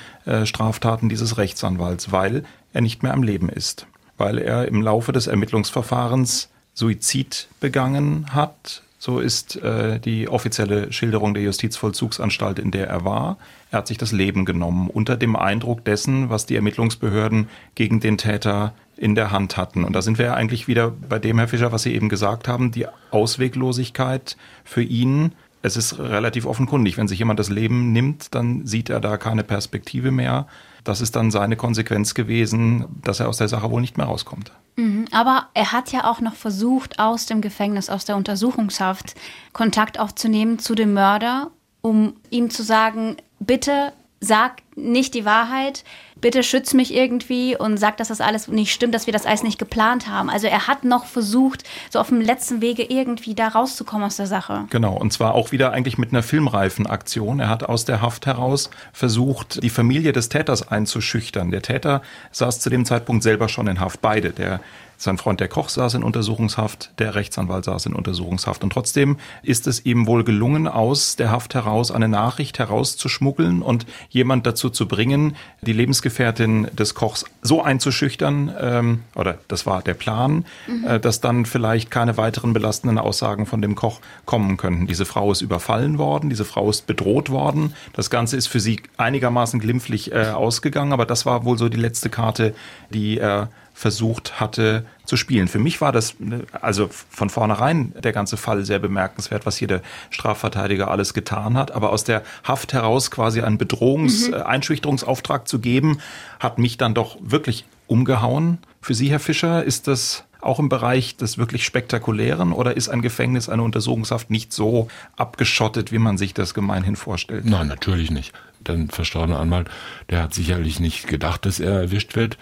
[0.45, 3.87] Straftaten dieses Rechtsanwalts, weil er nicht mehr am Leben ist.
[4.17, 8.83] weil er im Laufe des Ermittlungsverfahrens Suizid begangen hat.
[8.99, 13.37] So ist äh, die offizielle Schilderung der Justizvollzugsanstalt, in der er war.
[13.69, 18.17] Er hat sich das Leben genommen unter dem Eindruck dessen, was die Ermittlungsbehörden gegen den
[18.17, 19.83] Täter in der Hand hatten.
[19.83, 22.47] Und da sind wir ja eigentlich wieder bei dem, Herr Fischer, was Sie eben gesagt
[22.47, 25.33] haben, die Ausweglosigkeit für ihn.
[25.67, 29.43] Es ist relativ offenkundig, wenn sich jemand das Leben nimmt, dann sieht er da keine
[29.43, 30.47] Perspektive mehr.
[30.85, 34.53] Das ist dann seine Konsequenz gewesen, dass er aus der Sache wohl nicht mehr rauskommt.
[34.77, 39.15] Mhm, aber er hat ja auch noch versucht, aus dem Gefängnis, aus der Untersuchungshaft
[39.51, 41.51] Kontakt aufzunehmen zu dem Mörder,
[41.81, 45.83] um ihm zu sagen, bitte sag nicht die Wahrheit,
[46.21, 49.43] bitte schütz mich irgendwie und sag, dass das alles nicht stimmt, dass wir das alles
[49.43, 50.29] nicht geplant haben.
[50.29, 54.27] Also er hat noch versucht, so auf dem letzten Wege irgendwie da rauszukommen aus der
[54.27, 54.65] Sache.
[54.69, 57.39] Genau, und zwar auch wieder eigentlich mit einer filmreifen Aktion.
[57.39, 61.51] Er hat aus der Haft heraus versucht, die Familie des Täters einzuschüchtern.
[61.51, 62.01] Der Täter
[62.31, 64.31] saß zu dem Zeitpunkt selber schon in Haft, beide.
[64.31, 64.59] Der
[64.97, 68.63] sein Freund der Koch saß in Untersuchungshaft, der Rechtsanwalt saß in Untersuchungshaft.
[68.63, 73.85] Und trotzdem ist es ihm wohl gelungen, aus der Haft heraus eine Nachricht herauszuschmuggeln und
[74.09, 79.93] jemand dazu zu bringen, die Lebensgefährtin des Kochs so einzuschüchtern, ähm, oder das war der
[79.93, 80.87] Plan, mhm.
[80.87, 84.87] äh, dass dann vielleicht keine weiteren belastenden Aussagen von dem Koch kommen könnten.
[84.87, 87.73] Diese Frau ist überfallen worden, diese Frau ist bedroht worden.
[87.93, 91.77] Das Ganze ist für sie einigermaßen glimpflich äh, ausgegangen, aber das war wohl so die
[91.77, 92.55] letzte Karte,
[92.89, 95.47] die er versucht hatte zu spielen.
[95.47, 96.15] Für mich war das
[96.61, 101.73] also von vornherein der ganze Fall sehr bemerkenswert, was hier der Strafverteidiger alles getan hat.
[101.73, 104.33] Aber aus der Haft heraus quasi einen Bedrohungs-, mhm.
[104.33, 105.99] Äh, Einschüchterungsauftrag zu geben,
[106.39, 108.57] hat mich dann doch wirklich umgehauen.
[108.81, 113.03] Für Sie, Herr Fischer, ist das auch im Bereich des wirklich Spektakulären oder ist ein
[113.03, 114.87] Gefängnis, eine Untersuchungshaft nicht so
[115.17, 117.45] abgeschottet, wie man sich das gemeinhin vorstellt?
[117.45, 118.33] Nein, natürlich nicht
[118.69, 119.69] dann verstorbene Anwalt,
[120.09, 122.37] der hat sicherlich nicht gedacht, dass er erwischt wird.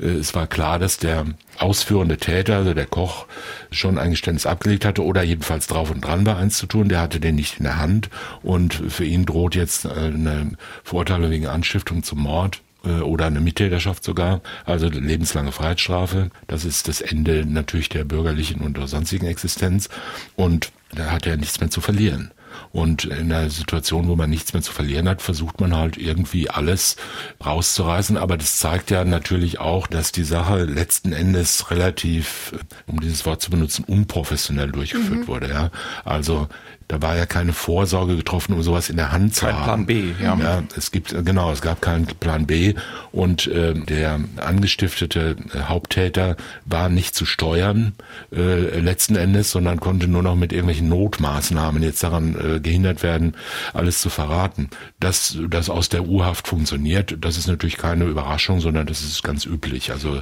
[0.00, 1.26] Äh, es war klar, dass der
[1.58, 3.26] ausführende Täter, also der Koch,
[3.70, 6.88] schon ein Geständnis abgelegt hatte oder jedenfalls drauf und dran war, eins zu tun.
[6.88, 8.10] Der hatte den nicht in der Hand
[8.42, 10.52] und für ihn droht jetzt äh, eine
[10.84, 16.30] Verurteilung wegen Anstiftung zum Mord äh, oder eine Mittäterschaft sogar, also lebenslange Freiheitsstrafe.
[16.46, 19.88] Das ist das Ende natürlich der bürgerlichen und sonstigen Existenz
[20.36, 22.30] und da hat er nichts mehr zu verlieren.
[22.72, 26.50] Und in einer Situation, wo man nichts mehr zu verlieren hat, versucht man halt irgendwie
[26.50, 26.96] alles
[27.44, 28.16] rauszureißen.
[28.16, 32.52] Aber das zeigt ja natürlich auch, dass die Sache letzten Endes relativ,
[32.86, 35.26] um dieses Wort zu benutzen, unprofessionell durchgeführt mhm.
[35.26, 35.48] wurde.
[35.48, 35.70] Ja,
[36.04, 36.48] also
[36.88, 39.64] da war ja keine Vorsorge getroffen, um sowas in der Hand zu Kein haben.
[39.64, 40.36] Plan B, ja.
[40.36, 40.62] ja.
[40.76, 42.74] Es gibt genau, es gab keinen Plan B
[43.12, 47.94] und äh, der angestiftete äh, Haupttäter war nicht zu steuern
[48.32, 53.34] äh, letzten Endes, sondern konnte nur noch mit irgendwelchen Notmaßnahmen jetzt daran äh, gehindert werden,
[53.72, 54.70] alles zu verraten.
[55.00, 59.44] Dass das aus der U-Haft funktioniert, das ist natürlich keine Überraschung, sondern das ist ganz
[59.44, 59.90] üblich.
[59.90, 60.20] Also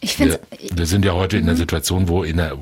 [0.00, 0.40] ich wir,
[0.74, 1.58] wir sind ja heute in der mhm.
[1.58, 2.58] Situation, wo in der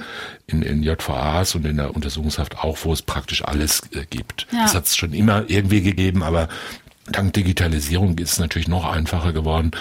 [0.53, 4.47] in, in JVAs und in der Untersuchungshaft auch, wo es praktisch alles äh, gibt.
[4.53, 4.63] Ja.
[4.63, 6.49] Das hat es schon immer irgendwie gegeben, aber
[7.13, 9.73] Dank Digitalisierung ist es natürlich noch einfacher geworden.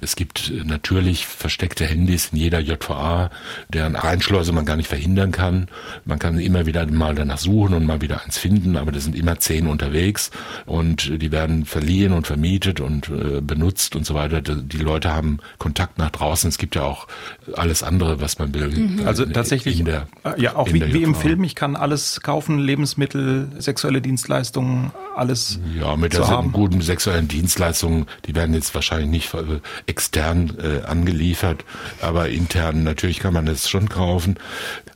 [0.00, 3.30] Es gibt äh, natürlich versteckte Handys in jeder JVA,
[3.68, 5.68] deren Einschleuse man gar nicht verhindern kann.
[6.04, 9.16] Man kann immer wieder mal danach suchen und mal wieder eins finden, aber da sind
[9.16, 10.30] immer zehn unterwegs
[10.66, 14.40] und die werden verliehen und vermietet und äh, benutzt und so weiter.
[14.40, 16.48] Die Leute haben Kontakt nach draußen.
[16.48, 17.06] Es gibt ja auch
[17.54, 18.68] alles andere, was man will.
[18.68, 19.06] Mhm.
[19.06, 23.48] Also tatsächlich, der, äh, ja auch wie, wie im Film, ich kann alles kaufen, Lebensmittel,
[23.58, 26.52] sexuelle Dienstleistungen, alles Ja, mit der haben.
[26.78, 31.64] Guten sexuellen Dienstleistungen, die werden jetzt wahrscheinlich nicht äh, extern äh, angeliefert,
[32.00, 34.38] aber intern natürlich kann man das schon kaufen.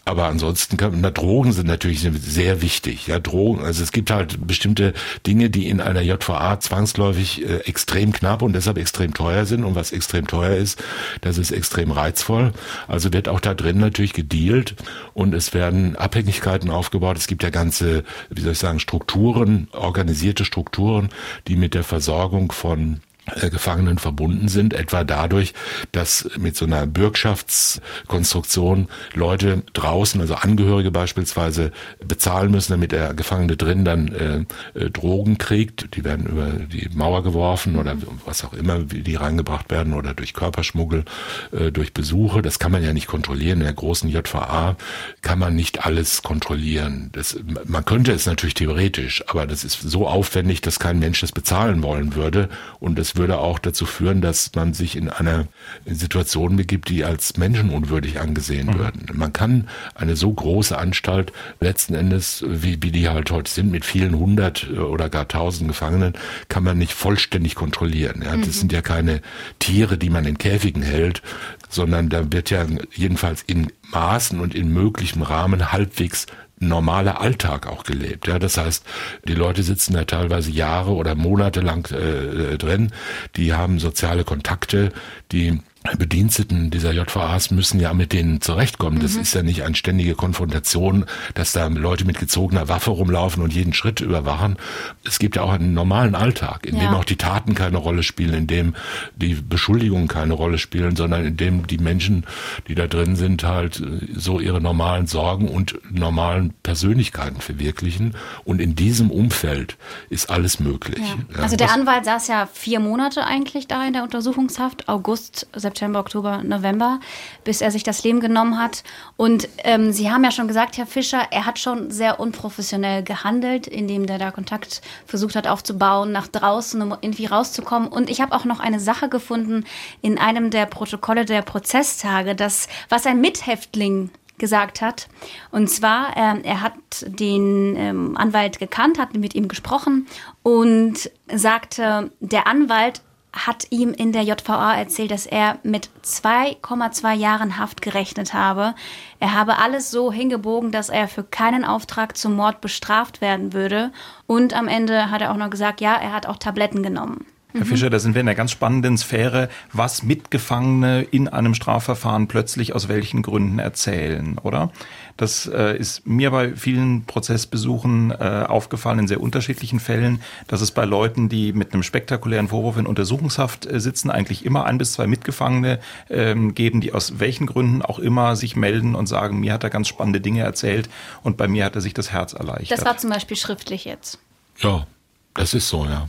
[0.05, 3.07] Aber ansonsten kann, na, Drogen sind natürlich sehr wichtig.
[3.07, 4.95] Ja, Drogen, also es gibt halt bestimmte
[5.27, 9.65] Dinge, die in einer JVA zwangsläufig äh, extrem knapp und deshalb extrem teuer sind.
[9.65, 10.83] Und was extrem teuer ist,
[11.21, 12.53] das ist extrem reizvoll.
[12.89, 14.75] Also wird auch da drin natürlich gedealt
[15.15, 17.17] und es werden Abhängigkeiten aufgebaut.
[17.17, 21.11] Es gibt ja ganze, wie soll ich sagen, Strukturen, organisierte Strukturen,
[21.47, 25.55] die mit der Versorgung von Gefangenen verbunden sind, etwa dadurch,
[25.93, 31.71] dass mit so einer Bürgschaftskonstruktion Leute draußen, also Angehörige beispielsweise,
[32.05, 34.41] bezahlen müssen, damit der Gefangene drin dann äh,
[34.79, 35.95] äh, Drogen kriegt.
[35.95, 40.15] Die werden über die Mauer geworfen oder was auch immer, wie die reingebracht werden oder
[40.15, 41.05] durch Körperschmuggel,
[41.53, 42.43] äh, durch Besuche.
[42.43, 43.61] Das kann man ja nicht kontrollieren.
[43.61, 44.77] In der großen JVA
[45.21, 47.11] kann man nicht alles kontrollieren.
[47.13, 51.31] Das, man könnte es natürlich theoretisch, aber das ist so aufwendig, dass kein Mensch das
[51.31, 52.49] bezahlen wollen würde
[52.81, 55.47] und das das würde auch dazu führen, dass man sich in einer
[55.87, 58.79] Situation begibt, die als menschenunwürdig angesehen mhm.
[58.81, 59.07] würden.
[59.15, 63.85] Man kann eine so große Anstalt letzten Endes, wie, wie die halt heute sind, mit
[63.85, 66.15] vielen hundert oder gar tausend Gefangenen,
[66.49, 68.23] kann man nicht vollständig kontrollieren.
[68.25, 68.53] Ja, das mhm.
[68.53, 69.23] sind ja keine
[69.61, 71.23] Tiere, die man in Käfigen hält,
[71.69, 76.27] sondern da wird ja jedenfalls in Maßen und in möglichem Rahmen halbwegs
[76.69, 78.29] normaler Alltag auch gelebt.
[78.29, 78.85] Ja, das heißt,
[79.27, 82.93] die Leute sitzen da teilweise Jahre oder Monate lang äh, drin,
[83.37, 84.93] die haben soziale Kontakte,
[85.33, 85.61] die
[85.99, 89.01] Bediensteten dieser JVAs müssen ja mit denen zurechtkommen.
[89.01, 89.23] Das mhm.
[89.23, 93.75] ist ja nicht eine ständige Konfrontation, dass da Leute mit gezogener Waffe rumlaufen und jeden
[93.75, 94.57] Schritt überwachen.
[95.05, 96.83] Es gibt ja auch einen normalen Alltag, in ja.
[96.83, 98.75] dem auch die Taten keine Rolle spielen, in dem
[99.17, 102.27] die Beschuldigungen keine Rolle spielen, sondern in dem die Menschen,
[102.69, 103.83] die da drin sind, halt
[104.15, 108.15] so ihre normalen Sorgen und normalen Persönlichkeiten verwirklichen.
[108.45, 109.77] Und in diesem Umfeld
[110.11, 111.03] ist alles möglich.
[111.35, 111.43] Ja.
[111.43, 116.01] Also der Anwalt saß ja vier Monate eigentlich da in der Untersuchungshaft, August, September September,
[116.01, 117.01] Oktober, November,
[117.45, 118.85] bis er sich das Leben genommen hat.
[119.17, 123.67] Und ähm, Sie haben ja schon gesagt, Herr Fischer, er hat schon sehr unprofessionell gehandelt,
[123.67, 127.89] indem der da Kontakt versucht hat aufzubauen, nach draußen, um irgendwie rauszukommen.
[127.89, 129.65] Und ich habe auch noch eine Sache gefunden
[130.03, 135.09] in einem der Protokolle der Prozesstage, das, was ein Mithäftling gesagt hat.
[135.53, 136.75] Und zwar, ähm, er hat
[137.07, 140.07] den ähm, Anwalt gekannt, hat mit ihm gesprochen
[140.43, 143.01] und sagte, der Anwalt
[143.33, 148.75] hat ihm in der JVA erzählt, dass er mit 2,2 Jahren Haft gerechnet habe.
[149.21, 153.91] Er habe alles so hingebogen, dass er für keinen Auftrag zum Mord bestraft werden würde.
[154.27, 157.27] Und am Ende hat er auch noch gesagt, ja, er hat auch Tabletten genommen.
[157.55, 162.29] Herr Fischer, da sind wir in einer ganz spannenden Sphäre, was Mitgefangene in einem Strafverfahren
[162.29, 164.71] plötzlich aus welchen Gründen erzählen, oder?
[165.17, 170.71] Das äh, ist mir bei vielen Prozessbesuchen äh, aufgefallen in sehr unterschiedlichen Fällen, dass es
[170.71, 174.95] bei Leuten, die mit einem spektakulären Vorwurf in Untersuchungshaft äh, sitzen, eigentlich immer ein bis
[174.95, 179.53] zwei Mitgefangene ähm, geben, die aus welchen Gründen auch immer sich melden und sagen, mir
[179.53, 180.89] hat er ganz spannende Dinge erzählt
[181.23, 182.79] und bei mir hat er sich das Herz erleichtert.
[182.79, 184.19] Das war zum Beispiel schriftlich jetzt.
[184.59, 184.87] Ja,
[185.35, 186.09] das ist so, ja.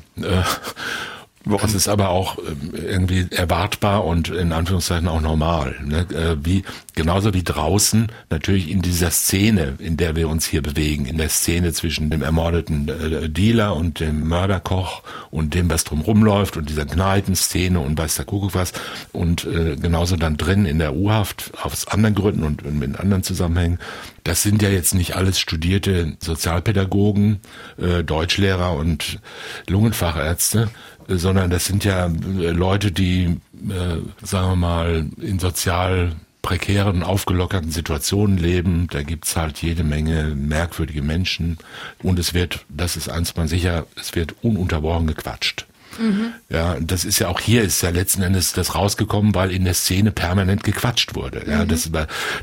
[1.45, 1.67] Woran?
[1.67, 5.75] Das ist aber auch ähm, irgendwie erwartbar und in Anführungszeichen auch normal.
[5.84, 6.08] Ne?
[6.12, 6.63] Äh, wie,
[6.95, 11.27] genauso wie draußen, natürlich in dieser Szene, in der wir uns hier bewegen, in der
[11.27, 16.69] Szene zwischen dem ermordeten äh, Dealer und dem Mörderkoch und dem, was drum rumläuft und
[16.69, 18.71] dieser Kneipenszene und weiß der Kuckuck was
[19.12, 23.23] und äh, genauso dann drin in der U-Haft aus anderen Gründen und, und mit anderen
[23.23, 23.79] Zusammenhängen.
[24.23, 27.41] Das sind ja jetzt nicht alles studierte Sozialpädagogen,
[27.77, 29.19] äh, Deutschlehrer und
[29.67, 30.69] Lungenfachärzte,
[31.07, 33.39] sondern das sind ja äh, Leute, die,
[33.69, 38.87] äh, sagen wir mal, in sozial prekären, aufgelockerten Situationen leben.
[38.91, 41.57] Da gibt's halt jede Menge merkwürdige Menschen.
[42.03, 45.65] Und es wird, das ist eins mal sicher, es wird ununterbrochen gequatscht.
[45.99, 46.34] Mhm.
[46.49, 49.73] Ja, das ist ja auch hier ist ja letzten Endes das rausgekommen, weil in der
[49.73, 51.43] Szene permanent gequatscht wurde.
[51.47, 51.67] Ja, mhm.
[51.67, 51.89] das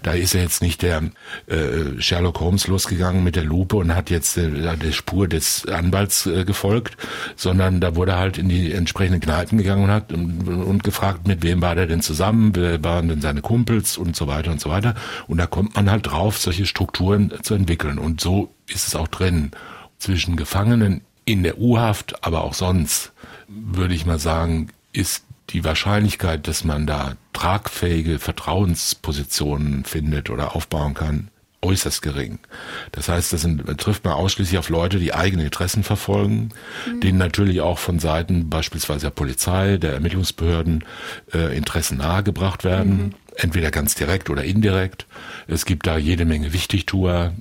[0.03, 1.03] da ist ja jetzt nicht der
[1.47, 6.27] äh, Sherlock Holmes losgegangen mit der Lupe und hat jetzt äh, der Spur des Anwalts
[6.27, 6.97] äh, gefolgt,
[7.37, 11.43] sondern da wurde halt in die entsprechenden Kneipen gegangen und hat und, und gefragt, mit
[11.43, 14.71] wem war der denn zusammen, wer waren denn seine Kumpels und so weiter und so
[14.71, 14.95] weiter.
[15.27, 17.99] Und da kommt man halt drauf, solche Strukturen zu entwickeln.
[17.99, 19.51] Und so ist es auch drin
[19.99, 23.13] zwischen Gefangenen in der U-Haft, aber auch sonst
[23.51, 30.95] würde ich mal sagen, ist die Wahrscheinlichkeit, dass man da tragfähige Vertrauenspositionen findet oder aufbauen
[30.95, 31.29] kann,
[31.63, 32.39] äußerst gering.
[32.93, 36.51] Das heißt, das sind, trifft man ausschließlich auf Leute, die eigene Interessen verfolgen,
[36.87, 37.01] mhm.
[37.01, 40.85] denen natürlich auch von Seiten beispielsweise der Polizei, der Ermittlungsbehörden
[41.35, 42.97] äh, Interessen nahegebracht werden.
[42.97, 45.07] Mhm entweder ganz direkt oder indirekt.
[45.47, 47.33] Es gibt da jede Menge Wichtigtuer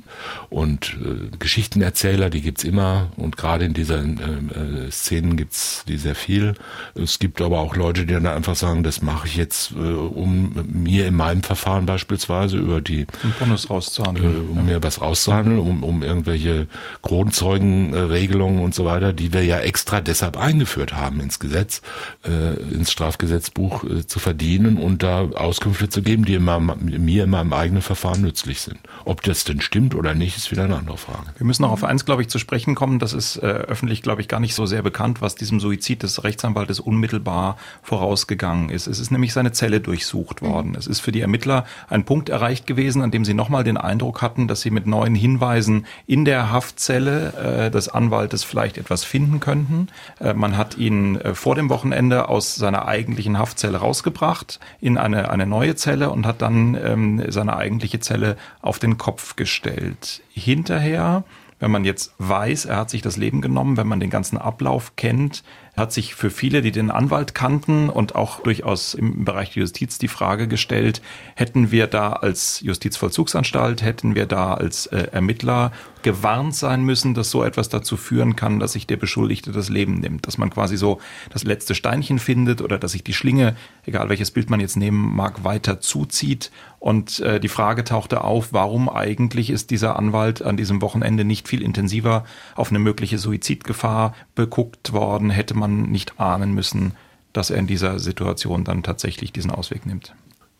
[0.49, 5.97] und äh, Geschichtenerzähler, die gibt's immer und gerade in diesen äh, äh, Szenen gibt's die
[5.97, 6.55] sehr viel.
[6.95, 10.53] Es gibt aber auch Leute, die dann einfach sagen, das mache ich jetzt, äh, um
[10.67, 14.63] mir in meinem Verfahren beispielsweise über die um Bonus rauszuhandeln, äh, um ja.
[14.63, 16.67] mir was rauszuhandeln, um, um irgendwelche
[17.01, 21.81] Kronzeugenregelungen und so weiter, die wir ja extra deshalb eingeführt haben ins Gesetz,
[22.25, 27.23] äh, ins Strafgesetzbuch äh, zu verdienen und da Auskünfte zu geben, die in meinem, mir
[27.23, 28.79] in meinem eigenen Verfahren nützlich sind.
[29.05, 31.27] Ob das denn stimmt oder nicht, ist wieder eine andere Frage.
[31.37, 32.99] Wir müssen auch auf eins, glaube ich, zu sprechen kommen.
[32.99, 36.23] Das ist äh, öffentlich, glaube ich, gar nicht so sehr bekannt, was diesem Suizid des
[36.23, 38.87] Rechtsanwaltes unmittelbar vorausgegangen ist.
[38.87, 40.69] Es ist nämlich seine Zelle durchsucht worden.
[40.69, 40.75] Mhm.
[40.75, 44.21] Es ist für die Ermittler ein Punkt erreicht gewesen, an dem sie nochmal den Eindruck
[44.21, 49.39] hatten, dass sie mit neuen Hinweisen in der Haftzelle äh, des Anwaltes vielleicht etwas finden
[49.39, 49.87] könnten.
[50.19, 55.29] Äh, man hat ihn äh, vor dem Wochenende aus seiner eigentlichen Haftzelle rausgebracht in eine,
[55.29, 60.21] eine neue Zelle und hat dann ähm, seine eigentliche Zelle auf den Kopf gestellt.
[60.29, 61.23] Hinterher,
[61.59, 64.95] wenn man jetzt weiß, er hat sich das Leben genommen, wenn man den ganzen Ablauf
[64.95, 65.43] kennt,
[65.75, 69.97] hat sich für viele, die den Anwalt kannten und auch durchaus im Bereich der Justiz
[69.97, 71.01] die Frage gestellt,
[71.35, 75.71] hätten wir da als Justizvollzugsanstalt, hätten wir da als äh, Ermittler
[76.01, 79.99] gewarnt sein müssen, dass so etwas dazu führen kann, dass sich der Beschuldigte das Leben
[79.99, 84.09] nimmt, dass man quasi so das letzte Steinchen findet oder dass sich die Schlinge, egal
[84.09, 86.51] welches Bild man jetzt nehmen mag, weiter zuzieht.
[86.79, 91.47] Und äh, die Frage tauchte auf, warum eigentlich ist dieser Anwalt an diesem Wochenende nicht
[91.47, 92.23] viel intensiver
[92.55, 96.93] auf eine mögliche Suizidgefahr beguckt worden, hätte man nicht ahnen müssen,
[97.33, 100.15] dass er in dieser Situation dann tatsächlich diesen Ausweg nimmt.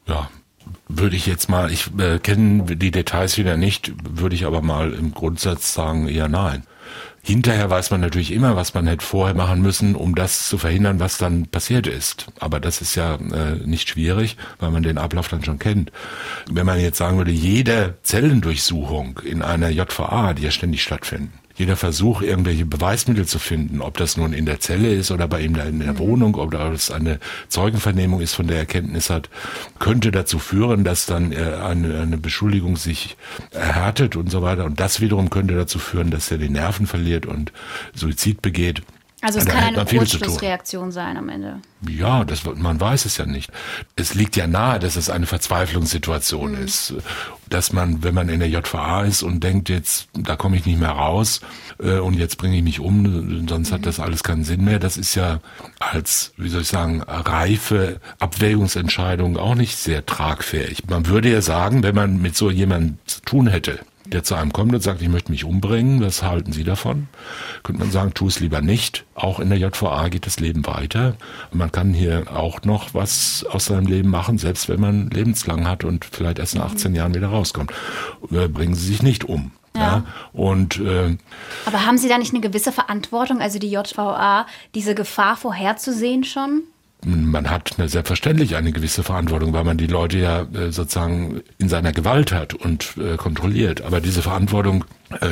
[0.06, 0.30] Ja,
[0.88, 4.94] würde ich jetzt mal, ich äh, kenne die Details wieder nicht, würde ich aber mal
[4.94, 6.64] im Grundsatz sagen, eher nein.
[7.22, 11.00] Hinterher weiß man natürlich immer, was man hätte vorher machen müssen, um das zu verhindern,
[11.00, 12.28] was dann passiert ist.
[12.40, 15.92] Aber das ist ja äh, nicht schwierig, weil man den Ablauf dann schon kennt.
[16.50, 21.76] Wenn man jetzt sagen würde, jede Zellendurchsuchung in einer JVA, die ja ständig stattfinden, jeder
[21.76, 25.56] Versuch, irgendwelche Beweismittel zu finden, ob das nun in der Zelle ist oder bei ihm
[25.56, 26.00] da in der mhm.
[26.00, 29.30] Wohnung, ob das eine Zeugenvernehmung ist, von der er Kenntnis hat,
[29.78, 33.18] könnte dazu führen, dass dann äh, eine, eine Beschuldigung sich
[33.52, 34.64] erhärtet und so weiter.
[34.64, 37.52] Und das wiederum könnte dazu führen, dass er die Nerven verliert und
[37.94, 38.82] Suizid begeht.
[39.22, 41.60] Also es kann eine Kurzschlussreaktion sein am Ende.
[41.88, 43.52] Ja, das, man weiß es ja nicht.
[43.96, 46.64] Es liegt ja nahe, dass es eine Verzweiflungssituation mhm.
[46.64, 46.94] ist.
[47.50, 50.80] Dass man, wenn man in der JVA ist und denkt, jetzt, da komme ich nicht
[50.80, 51.42] mehr raus
[51.82, 53.76] äh, und jetzt bringe ich mich um, sonst mhm.
[53.76, 54.80] hat das alles keinen Sinn mehr.
[54.80, 55.40] Das ist ja
[55.80, 60.88] als, wie soll ich sagen, reife Abwägungsentscheidung auch nicht sehr tragfähig.
[60.88, 63.80] Man würde ja sagen, wenn man mit so jemandem zu tun hätte,
[64.14, 67.08] der zu einem kommt und sagt, ich möchte mich umbringen, was halten Sie davon?
[67.64, 69.06] Könnte man sagen, tu es lieber nicht.
[69.16, 71.16] Auch in der JVA geht das Leben weiter.
[71.52, 75.68] Und man kann hier auch noch was aus seinem Leben machen, selbst wenn man lebenslang
[75.68, 77.72] hat und vielleicht erst nach 18 Jahren wieder rauskommt.
[78.32, 79.52] Äh, bringen Sie sich nicht um.
[79.76, 79.82] Ja.
[79.82, 80.06] ja.
[80.34, 81.18] Und, äh,
[81.66, 86.64] Aber haben Sie da nicht eine gewisse Verantwortung, also die JVA, diese Gefahr vorherzusehen schon?
[87.06, 91.70] Man hat eine, selbstverständlich eine gewisse Verantwortung, weil man die Leute ja äh, sozusagen in
[91.70, 93.82] seiner Gewalt hat und äh, kontrolliert.
[93.82, 94.86] Aber diese Verantwortung,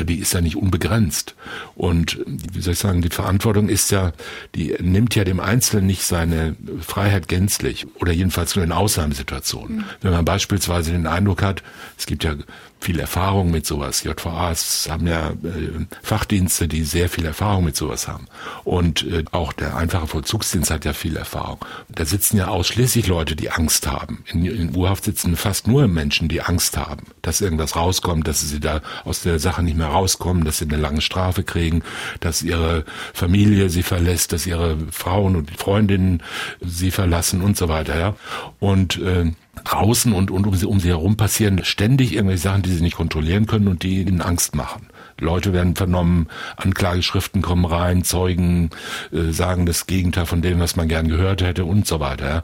[0.05, 1.35] die ist ja nicht unbegrenzt.
[1.75, 4.11] Und wie soll ich sagen, die Verantwortung ist ja,
[4.55, 9.77] die nimmt ja dem Einzelnen nicht seine Freiheit gänzlich oder jedenfalls nur in Ausnahmesituationen.
[9.77, 9.85] Mhm.
[10.01, 11.63] Wenn man beispielsweise den Eindruck hat,
[11.97, 12.35] es gibt ja
[12.79, 14.03] viel Erfahrung mit sowas.
[14.03, 18.27] JVAs haben ja äh, Fachdienste, die sehr viel Erfahrung mit sowas haben.
[18.63, 21.59] Und äh, auch der einfache Vollzugsdienst hat ja viel Erfahrung.
[21.89, 24.23] Da sitzen ja ausschließlich Leute, die Angst haben.
[24.27, 28.59] In, in Urhaft sitzen fast nur Menschen, die Angst haben, dass irgendwas rauskommt, dass sie
[28.59, 31.83] da aus der Sache nicht mehr rauskommen, dass sie eine lange Strafe kriegen,
[32.19, 36.23] dass ihre Familie sie verlässt, dass ihre Frauen und Freundinnen
[36.61, 37.99] sie verlassen und so weiter.
[37.99, 38.15] Ja.
[38.59, 39.31] Und äh,
[39.63, 42.95] draußen und, und um sie, um sie herum passieren ständig irgendwelche Sachen, die sie nicht
[42.95, 44.87] kontrollieren können und die ihnen Angst machen.
[45.19, 48.69] Leute werden vernommen, Anklageschriften kommen rein, Zeugen
[49.11, 52.29] äh, sagen das Gegenteil von dem, was man gern gehört hätte und so weiter.
[52.29, 52.43] Ja.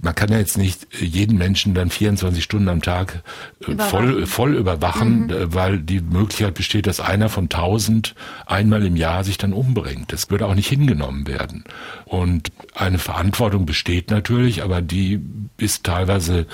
[0.00, 3.22] Man kann ja jetzt nicht jeden Menschen dann 24 Stunden am Tag
[3.66, 5.30] äh, voll, voll überwachen, mhm.
[5.30, 8.14] Äh, weil die Möglichkeit besteht, dass einer von tausend
[8.46, 10.12] einmal im Jahr sich dann umbringt.
[10.12, 11.64] Das würde auch nicht hingenommen werden.
[12.04, 15.20] Und eine Verantwortung besteht natürlich, aber die
[15.58, 16.46] ist teilweise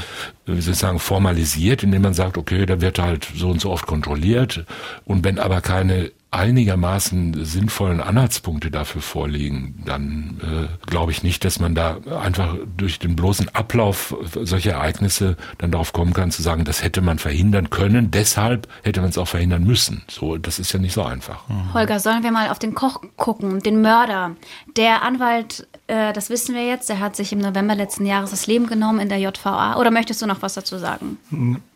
[0.44, 3.70] wie soll ich sagen, formalisiert, indem man sagt, okay, da wird halt so und so
[3.70, 4.64] oft kontrolliert.
[5.04, 11.60] Und wenn aber keine einigermaßen sinnvollen Anhaltspunkte dafür vorliegen, dann äh, glaube ich nicht, dass
[11.60, 16.64] man da einfach durch den bloßen Ablauf solcher Ereignisse dann darauf kommen kann zu sagen,
[16.64, 20.04] das hätte man verhindern können, deshalb hätte man es auch verhindern müssen.
[20.08, 21.46] So, das ist ja nicht so einfach.
[21.48, 21.74] Mhm.
[21.74, 24.34] Holger, sollen wir mal auf den Koch gucken, den Mörder.
[24.78, 28.46] Der Anwalt, äh, das wissen wir jetzt, der hat sich im November letzten Jahres das
[28.46, 29.76] Leben genommen in der JVA.
[29.76, 31.18] Oder möchtest du noch was dazu sagen?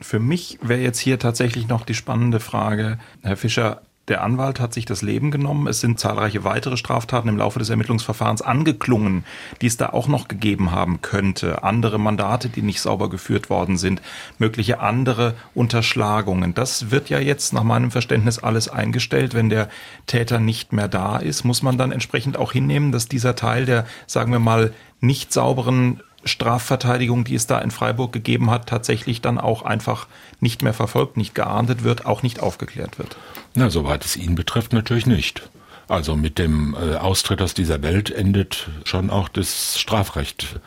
[0.00, 4.72] Für mich wäre jetzt hier tatsächlich noch die spannende Frage, Herr Fischer, der Anwalt hat
[4.72, 5.66] sich das Leben genommen.
[5.66, 9.24] Es sind zahlreiche weitere Straftaten im Laufe des Ermittlungsverfahrens angeklungen,
[9.60, 11.64] die es da auch noch gegeben haben könnte.
[11.64, 14.00] Andere Mandate, die nicht sauber geführt worden sind,
[14.38, 16.54] mögliche andere Unterschlagungen.
[16.54, 19.34] Das wird ja jetzt nach meinem Verständnis alles eingestellt.
[19.34, 19.68] Wenn der
[20.06, 23.86] Täter nicht mehr da ist, muss man dann entsprechend auch hinnehmen, dass dieser Teil der,
[24.06, 29.38] sagen wir mal, nicht sauberen Strafverteidigung, die es da in Freiburg gegeben hat, tatsächlich dann
[29.38, 30.06] auch einfach
[30.40, 33.16] nicht mehr verfolgt, nicht geahndet wird, auch nicht aufgeklärt wird.
[33.54, 35.48] Na, soweit es ihn betrifft, natürlich nicht.
[35.88, 40.58] Also mit dem äh, Austritt aus dieser Welt endet schon auch das Strafrecht.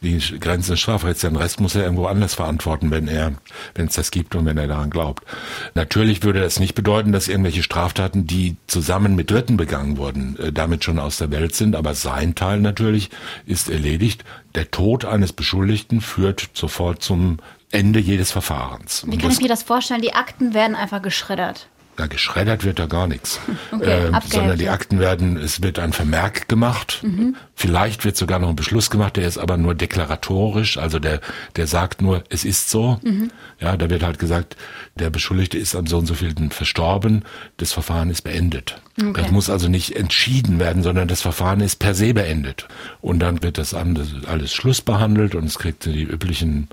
[0.00, 1.20] Die Grenzen des Strafrechts.
[1.20, 3.32] Den Rest muss er irgendwo anders verantworten, wenn er,
[3.74, 5.24] wenn es das gibt und wenn er daran glaubt.
[5.74, 10.52] Natürlich würde das nicht bedeuten, dass irgendwelche Straftaten, die zusammen mit Dritten begangen wurden, äh,
[10.52, 11.76] damit schon aus der Welt sind.
[11.76, 13.10] Aber sein Teil natürlich
[13.44, 14.24] ist erledigt.
[14.54, 17.38] Der Tod eines Beschuldigten führt sofort zum
[17.72, 19.04] Ende jedes Verfahrens.
[19.06, 20.02] Wie kann ich mir das vorstellen?
[20.02, 21.68] Die Akten werden einfach geschreddert.
[21.98, 23.40] Na, geschreddert wird da gar nichts.
[23.72, 27.00] Okay, äh, sondern die Akten werden, es wird ein Vermerk gemacht.
[27.02, 27.36] Mhm.
[27.54, 31.20] Vielleicht wird sogar noch ein Beschluss gemacht, der ist aber nur deklaratorisch, also der,
[31.56, 33.00] der sagt nur, es ist so.
[33.02, 33.30] Mhm.
[33.60, 34.56] Ja, da wird halt gesagt,
[34.94, 37.24] der Beschuldigte ist am so und so vielen verstorben,
[37.56, 38.80] das Verfahren ist beendet.
[39.00, 39.12] Okay.
[39.14, 42.68] Das muss also nicht entschieden werden, sondern das Verfahren ist per se beendet.
[43.00, 46.68] Und dann wird das alles schlussbehandelt und es kriegt die üblichen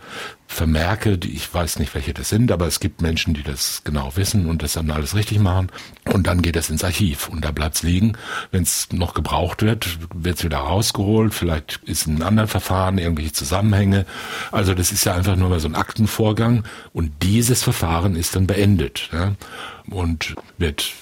[0.46, 4.18] Vermerke, die ich weiß nicht, welche das sind, aber es gibt Menschen, die das genau
[4.18, 5.72] wissen und das dann alles richtig machen.
[6.12, 8.18] Und dann geht es ins Archiv und da bleibt es liegen.
[8.52, 11.34] Wenn es noch gebraucht wird, wird es wieder rausgeholt.
[11.34, 14.06] Vielleicht ist ein anderes Verfahren, irgendwelche Zusammenhänge.
[14.52, 18.46] Also das ist ja einfach nur mal so ein Aktenvorgang und dieses Verfahren ist dann
[18.46, 19.36] beendet ja?
[19.90, 20.94] und wird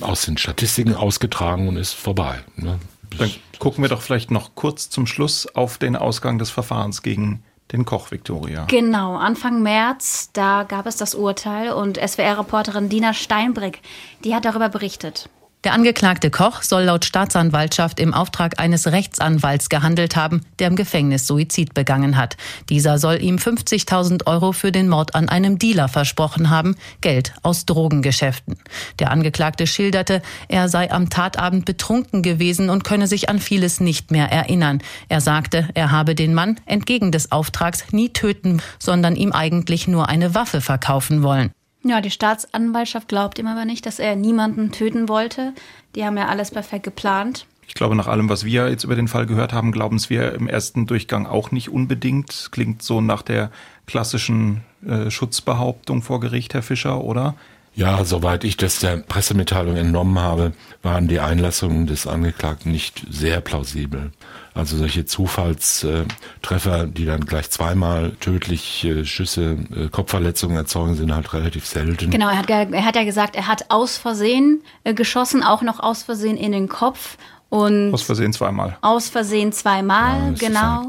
[0.00, 2.40] aus den Statistiken ausgetragen und ist vorbei.
[2.56, 2.78] Ne?
[3.18, 7.42] Dann gucken wir doch vielleicht noch kurz zum Schluss auf den Ausgang des Verfahrens gegen
[7.72, 8.64] den Koch Victoria.
[8.66, 13.82] Genau, Anfang März, da gab es das Urteil und SWR-Reporterin Dina Steinbrick,
[14.24, 15.28] die hat darüber berichtet.
[15.64, 21.26] Der angeklagte Koch soll laut Staatsanwaltschaft im Auftrag eines Rechtsanwalts gehandelt haben, der im Gefängnis
[21.26, 22.36] Suizid begangen hat.
[22.68, 27.66] Dieser soll ihm 50.000 Euro für den Mord an einem Dealer versprochen haben, Geld aus
[27.66, 28.56] Drogengeschäften.
[29.00, 34.12] Der Angeklagte schilderte, er sei am Tatabend betrunken gewesen und könne sich an vieles nicht
[34.12, 34.80] mehr erinnern.
[35.08, 40.08] Er sagte, er habe den Mann entgegen des Auftrags nie töten, sondern ihm eigentlich nur
[40.08, 41.50] eine Waffe verkaufen wollen.
[41.84, 45.54] Ja, die Staatsanwaltschaft glaubt ihm aber nicht, dass er niemanden töten wollte.
[45.94, 47.46] Die haben ja alles perfekt geplant.
[47.66, 50.32] Ich glaube, nach allem, was wir jetzt über den Fall gehört haben, glauben es wir
[50.32, 52.48] im ersten Durchgang auch nicht unbedingt.
[52.50, 53.50] Klingt so nach der
[53.86, 57.34] klassischen äh, Schutzbehauptung vor Gericht, Herr Fischer, oder?
[57.78, 60.52] Ja, soweit ich das der Pressemitteilung entnommen habe,
[60.82, 64.10] waren die Einlassungen des Angeklagten nicht sehr plausibel.
[64.52, 71.66] Also solche Zufallstreffer, die dann gleich zweimal tödlich Schüsse, äh, Kopfverletzungen erzeugen, sind halt relativ
[71.66, 72.10] selten.
[72.10, 75.78] Genau, er hat, er hat ja gesagt, er hat aus Versehen äh, geschossen, auch noch
[75.78, 77.16] aus Versehen in den Kopf.
[77.48, 78.76] Und aus Versehen zweimal.
[78.80, 80.82] Aus Versehen zweimal, ja, genau.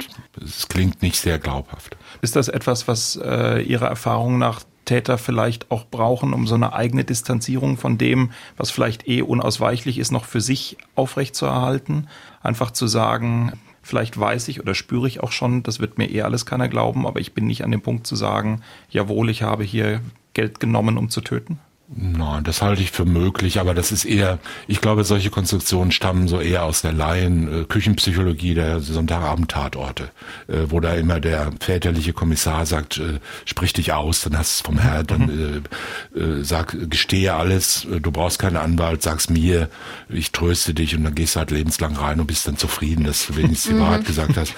[0.43, 1.95] Es halt, klingt nicht sehr glaubhaft.
[2.23, 6.73] Ist das etwas, was äh, Ihrer Erfahrung nach Täter vielleicht auch brauchen, um so eine
[6.73, 12.07] eigene Distanzierung von dem, was vielleicht eh unausweichlich ist, noch für sich aufrechtzuerhalten.
[12.41, 16.23] Einfach zu sagen, vielleicht weiß ich oder spüre ich auch schon, das wird mir eh
[16.23, 19.63] alles keiner glauben, aber ich bin nicht an dem Punkt zu sagen, jawohl, ich habe
[19.63, 20.01] hier
[20.33, 21.59] Geld genommen, um zu töten.
[21.91, 24.37] Nein, das halte ich für möglich, aber das ist eher,
[24.67, 30.11] ich glaube, solche Konstruktionen stammen so eher aus der Laien, äh, Küchenpsychologie der Sonntagabend-Tatorte,
[30.47, 34.61] äh, wo da immer der väterliche Kommissar sagt, äh, sprich dich aus, dann hast du
[34.61, 35.63] es vom Herr, dann mhm.
[36.15, 39.67] äh, äh, sag, gestehe alles, du brauchst keinen Anwalt, sag's mir,
[40.09, 43.25] ich tröste dich und dann gehst du halt lebenslang rein und bist dann zufrieden, dass
[43.25, 44.53] du wenigstens die Wahrheit gesagt hast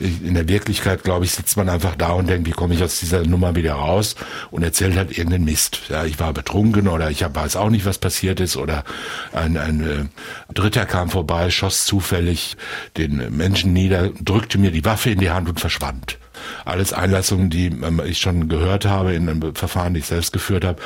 [0.00, 3.00] in der Wirklichkeit, glaube ich, sitzt man einfach da und denkt, wie komme ich aus
[3.00, 4.16] dieser Nummer wieder raus?
[4.50, 5.82] Und erzählt halt irgendeinen Mist.
[5.90, 8.56] Ja, ich war betrunken oder ich weiß auch nicht, was passiert ist.
[8.56, 8.84] Oder
[9.32, 12.56] ein, ein äh, Dritter kam vorbei, schoss zufällig
[12.96, 16.18] den Menschen nieder, drückte mir die Waffe in die Hand und verschwand.
[16.64, 20.64] Alles Einlassungen, die ähm, ich schon gehört habe in einem Verfahren, die ich selbst geführt
[20.64, 20.80] habe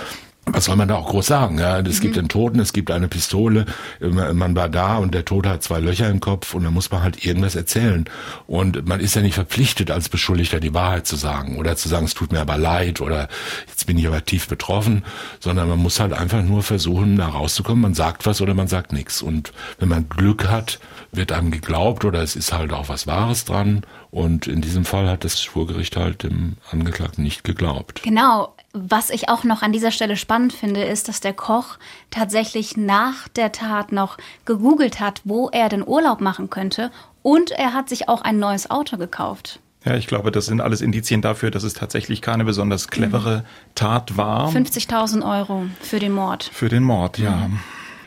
[0.47, 1.59] was soll man da auch groß sagen?
[1.59, 2.03] Ja, es mhm.
[2.03, 3.67] gibt einen Toten, es gibt eine Pistole,
[4.01, 7.03] man war da und der Tote hat zwei Löcher im Kopf und dann muss man
[7.03, 8.05] halt irgendwas erzählen.
[8.47, 12.05] Und man ist ja nicht verpflichtet, als Beschuldigter die Wahrheit zu sagen oder zu sagen,
[12.05, 13.29] es tut mir aber leid oder
[13.69, 15.05] jetzt bin ich aber tief betroffen,
[15.41, 17.81] sondern man muss halt einfach nur versuchen, da rauszukommen.
[17.81, 19.23] Man sagt was oder man sagt nichts.
[19.23, 20.79] Und wenn man Glück hat,
[21.13, 23.83] wird einem geglaubt oder es ist halt auch was Wahres dran.
[24.11, 28.03] Und in diesem Fall hat das Schwurgericht halt dem Angeklagten nicht geglaubt.
[28.03, 28.54] Genau.
[28.77, 31.79] Was ich auch noch an dieser Stelle spannend finde, ist, dass der Koch
[32.11, 36.91] tatsächlich nach der Tat noch gegoogelt hat, wo er den Urlaub machen könnte.
[37.23, 39.61] Und er hat sich auch ein neues Auto gekauft.
[39.85, 43.43] Ja, ich glaube, das sind alles Indizien dafür, dass es tatsächlich keine besonders clevere mhm.
[43.77, 44.51] Tat war.
[44.51, 46.51] 50.000 Euro für den Mord.
[46.53, 47.49] Für den Mord, ja.
[47.49, 47.61] Mhm.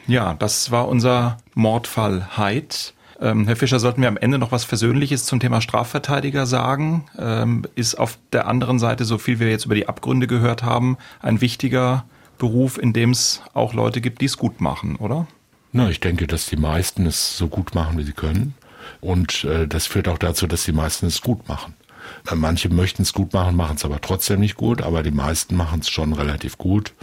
[0.07, 2.93] Ja, das war unser Mordfall Heid.
[3.19, 7.05] Ähm, Herr Fischer, sollten wir am Ende noch was Versöhnliches zum Thema Strafverteidiger sagen?
[7.17, 10.97] Ähm, ist auf der anderen Seite, so viel wir jetzt über die Abgründe gehört haben,
[11.19, 12.05] ein wichtiger
[12.37, 15.27] Beruf, in dem es auch Leute gibt, die es gut machen, oder?
[15.71, 18.53] Na, ich denke, dass die meisten es so gut machen, wie sie können.
[19.01, 21.73] Und äh, das führt auch dazu, dass die meisten es gut machen.
[22.29, 25.55] Äh, manche möchten es gut machen, machen es aber trotzdem nicht gut, aber die meisten
[25.55, 26.93] machen es schon relativ gut.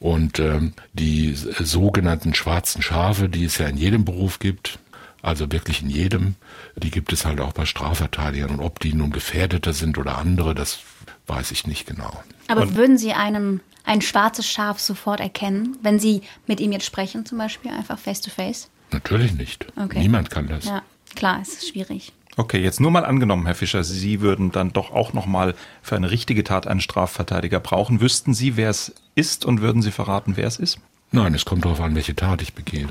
[0.00, 4.78] Und ähm, die sogenannten schwarzen Schafe, die es ja in jedem Beruf gibt,
[5.22, 6.34] also wirklich in jedem.
[6.76, 8.50] Die gibt es halt auch bei Strafverteidigern.
[8.50, 10.80] Und ob die nun gefährdeter sind oder andere, das
[11.26, 12.22] weiß ich nicht genau.
[12.46, 16.86] Aber Und würden Sie einem ein schwarzes Schaf sofort erkennen, wenn Sie mit ihm jetzt
[16.86, 18.68] sprechen, zum Beispiel einfach face to face?
[18.92, 19.66] Natürlich nicht.
[19.76, 19.98] Okay.
[20.00, 20.64] Niemand kann das.
[20.64, 20.82] Ja,
[21.14, 22.12] klar, es ist schwierig.
[22.36, 25.96] Okay, jetzt nur mal angenommen, Herr Fischer, Sie würden dann doch auch noch mal für
[25.96, 28.00] eine richtige Tat einen Strafverteidiger brauchen.
[28.00, 30.78] Wüssten Sie, wer es ist und würden Sie verraten, wer es ist?
[31.10, 32.88] Nein, es kommt darauf an, welche Tat ich begehe.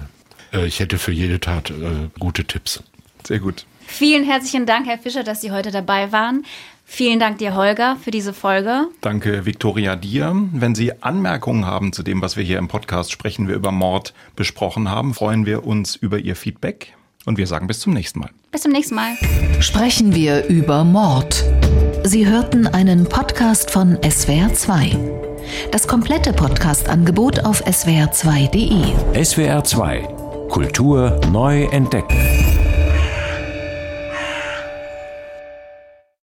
[0.54, 2.84] Äh, ich hätte für jede Tat äh, gute Tipps.
[3.26, 3.66] Sehr gut.
[3.88, 6.46] Vielen herzlichen Dank, Herr Fischer, dass Sie heute dabei waren.
[6.90, 8.88] Vielen Dank dir, Holger, für diese Folge.
[9.02, 10.34] Danke, Viktoria, dir.
[10.54, 14.14] Wenn Sie Anmerkungen haben zu dem, was wir hier im Podcast Sprechen wir über Mord
[14.38, 16.94] besprochen haben, freuen wir uns über Ihr Feedback.
[17.26, 18.30] Und wir sagen bis zum nächsten Mal.
[18.52, 19.18] Bis zum nächsten Mal.
[19.60, 21.44] Sprechen wir über Mord.
[22.04, 24.98] Sie hörten einen Podcast von SWR2.
[25.72, 28.94] Das komplette Podcast-Angebot auf swr2.de.
[29.14, 32.67] SWR2 Kultur neu entdecken.